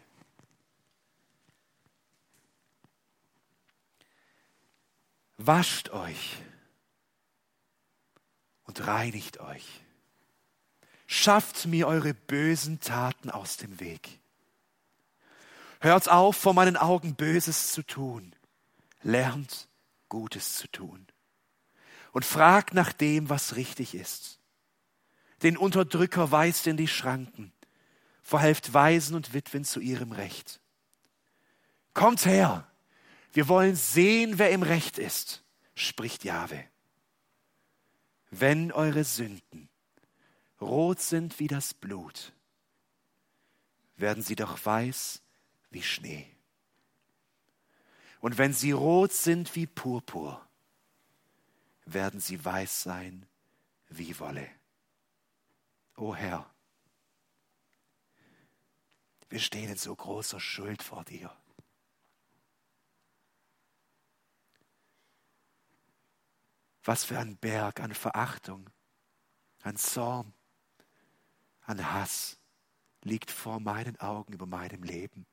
Wascht 5.37 5.89
euch 5.91 6.37
und 8.63 8.85
reinigt 8.85 9.39
euch. 9.39 9.81
Schafft 11.11 11.65
mir 11.65 11.87
eure 11.87 12.13
bösen 12.13 12.79
Taten 12.79 13.31
aus 13.31 13.57
dem 13.57 13.79
Weg. 13.79 14.19
Hört 15.79 16.07
auf, 16.07 16.35
vor 16.35 16.53
meinen 16.53 16.77
Augen 16.77 17.15
Böses 17.15 17.71
zu 17.73 17.81
tun. 17.81 18.35
Lernt 19.01 19.67
Gutes 20.07 20.53
zu 20.53 20.67
tun. 20.67 21.07
Und 22.11 22.25
fragt 22.25 22.75
nach 22.75 22.93
dem, 22.93 23.27
was 23.27 23.55
richtig 23.55 23.95
ist. 23.95 24.39
Den 25.41 25.57
Unterdrücker 25.57 26.29
weist 26.29 26.67
in 26.67 26.77
die 26.77 26.87
Schranken. 26.87 27.53
Verhelft 28.21 28.75
Waisen 28.75 29.15
und 29.15 29.33
Witwen 29.33 29.63
zu 29.65 29.79
ihrem 29.79 30.11
Recht. 30.11 30.59
Kommt 31.95 32.25
her, 32.27 32.69
wir 33.33 33.47
wollen 33.47 33.75
sehen, 33.75 34.37
wer 34.37 34.51
im 34.51 34.61
Recht 34.61 34.99
ist, 34.99 35.43
spricht 35.73 36.23
Jahwe 36.23 36.63
wenn 38.31 38.71
eure 38.71 39.03
Sünden 39.03 39.69
rot 40.61 40.99
sind 40.99 41.39
wie 41.39 41.47
das 41.47 41.73
Blut, 41.73 42.33
werden 43.95 44.23
sie 44.23 44.35
doch 44.35 44.65
weiß 44.65 45.21
wie 45.69 45.83
Schnee. 45.83 46.35
Und 48.19 48.37
wenn 48.37 48.53
sie 48.53 48.71
rot 48.71 49.13
sind 49.13 49.55
wie 49.55 49.67
Purpur, 49.67 50.45
werden 51.85 52.19
sie 52.19 52.43
weiß 52.43 52.83
sein 52.83 53.25
wie 53.87 54.19
Wolle. 54.19 54.49
O 55.95 56.15
Herr, 56.15 56.49
wir 59.29 59.39
stehen 59.39 59.69
in 59.69 59.77
so 59.77 59.95
großer 59.95 60.39
Schuld 60.39 60.81
vor 60.81 61.03
dir. 61.03 61.35
Was 66.83 67.03
für 67.03 67.19
ein 67.19 67.37
Berg 67.37 67.79
an 67.79 67.93
Verachtung, 67.93 68.69
an 69.61 69.77
Zorn, 69.77 70.33
an 71.69 71.93
Hass 71.93 72.39
liegt 73.03 73.29
vor 73.29 73.59
meinen 73.59 73.99
Augen 73.99 74.33
über 74.33 74.47
meinem 74.47 74.81
Leben. 74.83 75.27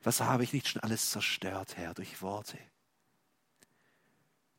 Was 0.00 0.20
habe 0.20 0.44
ich 0.44 0.52
nicht 0.52 0.68
schon 0.68 0.82
alles 0.82 1.10
zerstört, 1.10 1.76
Herr, 1.76 1.94
durch 1.94 2.22
Worte, 2.22 2.58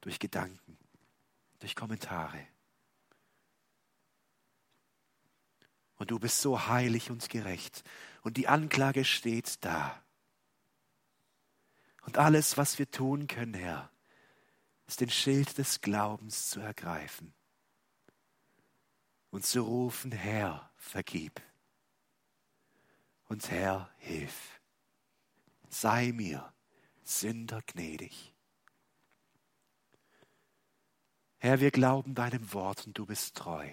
durch 0.02 0.20
Gedanken, 0.20 0.78
durch 1.60 1.74
Kommentare. 1.74 2.46
Und 5.96 6.12
du 6.12 6.20
bist 6.20 6.42
so 6.42 6.68
heilig 6.68 7.10
und 7.12 7.30
gerecht. 7.30 7.84
Und 8.22 8.36
die 8.36 8.48
Anklage 8.50 9.06
steht 9.06 9.64
da. 9.64 10.04
Und 12.02 12.18
alles, 12.18 12.58
was 12.58 12.78
wir 12.78 12.92
tun 12.92 13.28
können, 13.28 13.54
Herr, 13.54 13.90
ist 14.88 15.00
den 15.00 15.10
Schild 15.10 15.58
des 15.58 15.82
Glaubens 15.82 16.50
zu 16.50 16.60
ergreifen 16.60 17.34
und 19.32 19.46
zu 19.46 19.62
rufen, 19.62 20.12
Herr, 20.12 20.70
vergib. 20.78 21.42
Und 23.28 23.50
Herr, 23.52 23.90
hilf. 23.98 24.60
Sei 25.70 26.12
mir, 26.12 26.52
Sünder, 27.04 27.62
gnädig. 27.68 28.34
Herr, 31.38 31.60
wir 31.60 31.72
glauben 31.72 32.16
deinem 32.16 32.54
Wort 32.54 32.88
und 32.88 32.98
du 32.98 33.06
bist 33.06 33.36
treu. 33.36 33.70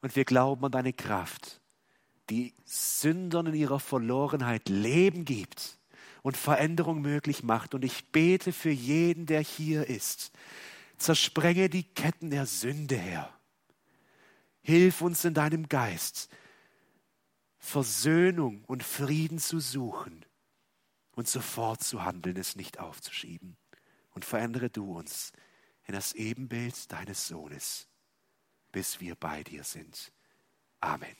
Und 0.00 0.16
wir 0.16 0.24
glauben 0.24 0.64
an 0.64 0.72
deine 0.72 0.92
Kraft, 0.92 1.60
die 2.30 2.54
Sündern 2.64 3.46
in 3.46 3.54
ihrer 3.54 3.80
Verlorenheit 3.80 4.68
Leben 4.68 5.24
gibt 5.24 5.78
und 6.22 6.36
Veränderung 6.36 7.02
möglich 7.02 7.42
macht. 7.42 7.74
Und 7.74 7.84
ich 7.84 8.12
bete 8.12 8.52
für 8.52 8.70
jeden, 8.70 9.26
der 9.26 9.40
hier 9.40 9.88
ist. 9.88 10.32
Zersprenge 10.96 11.68
die 11.68 11.82
Ketten 11.82 12.30
der 12.30 12.46
Sünde, 12.46 12.96
Herr. 12.96 13.33
Hilf 14.66 15.02
uns 15.02 15.22
in 15.26 15.34
deinem 15.34 15.68
Geist, 15.68 16.30
Versöhnung 17.58 18.64
und 18.64 18.82
Frieden 18.82 19.38
zu 19.38 19.60
suchen 19.60 20.24
und 21.12 21.28
sofort 21.28 21.82
zu 21.82 22.02
handeln, 22.02 22.38
es 22.38 22.56
nicht 22.56 22.78
aufzuschieben. 22.80 23.58
Und 24.12 24.24
verändere 24.24 24.70
du 24.70 24.96
uns 24.96 25.32
in 25.86 25.92
das 25.92 26.14
Ebenbild 26.14 26.90
deines 26.90 27.28
Sohnes, 27.28 27.88
bis 28.72 29.00
wir 29.00 29.16
bei 29.16 29.44
dir 29.44 29.64
sind. 29.64 30.12
Amen. 30.80 31.16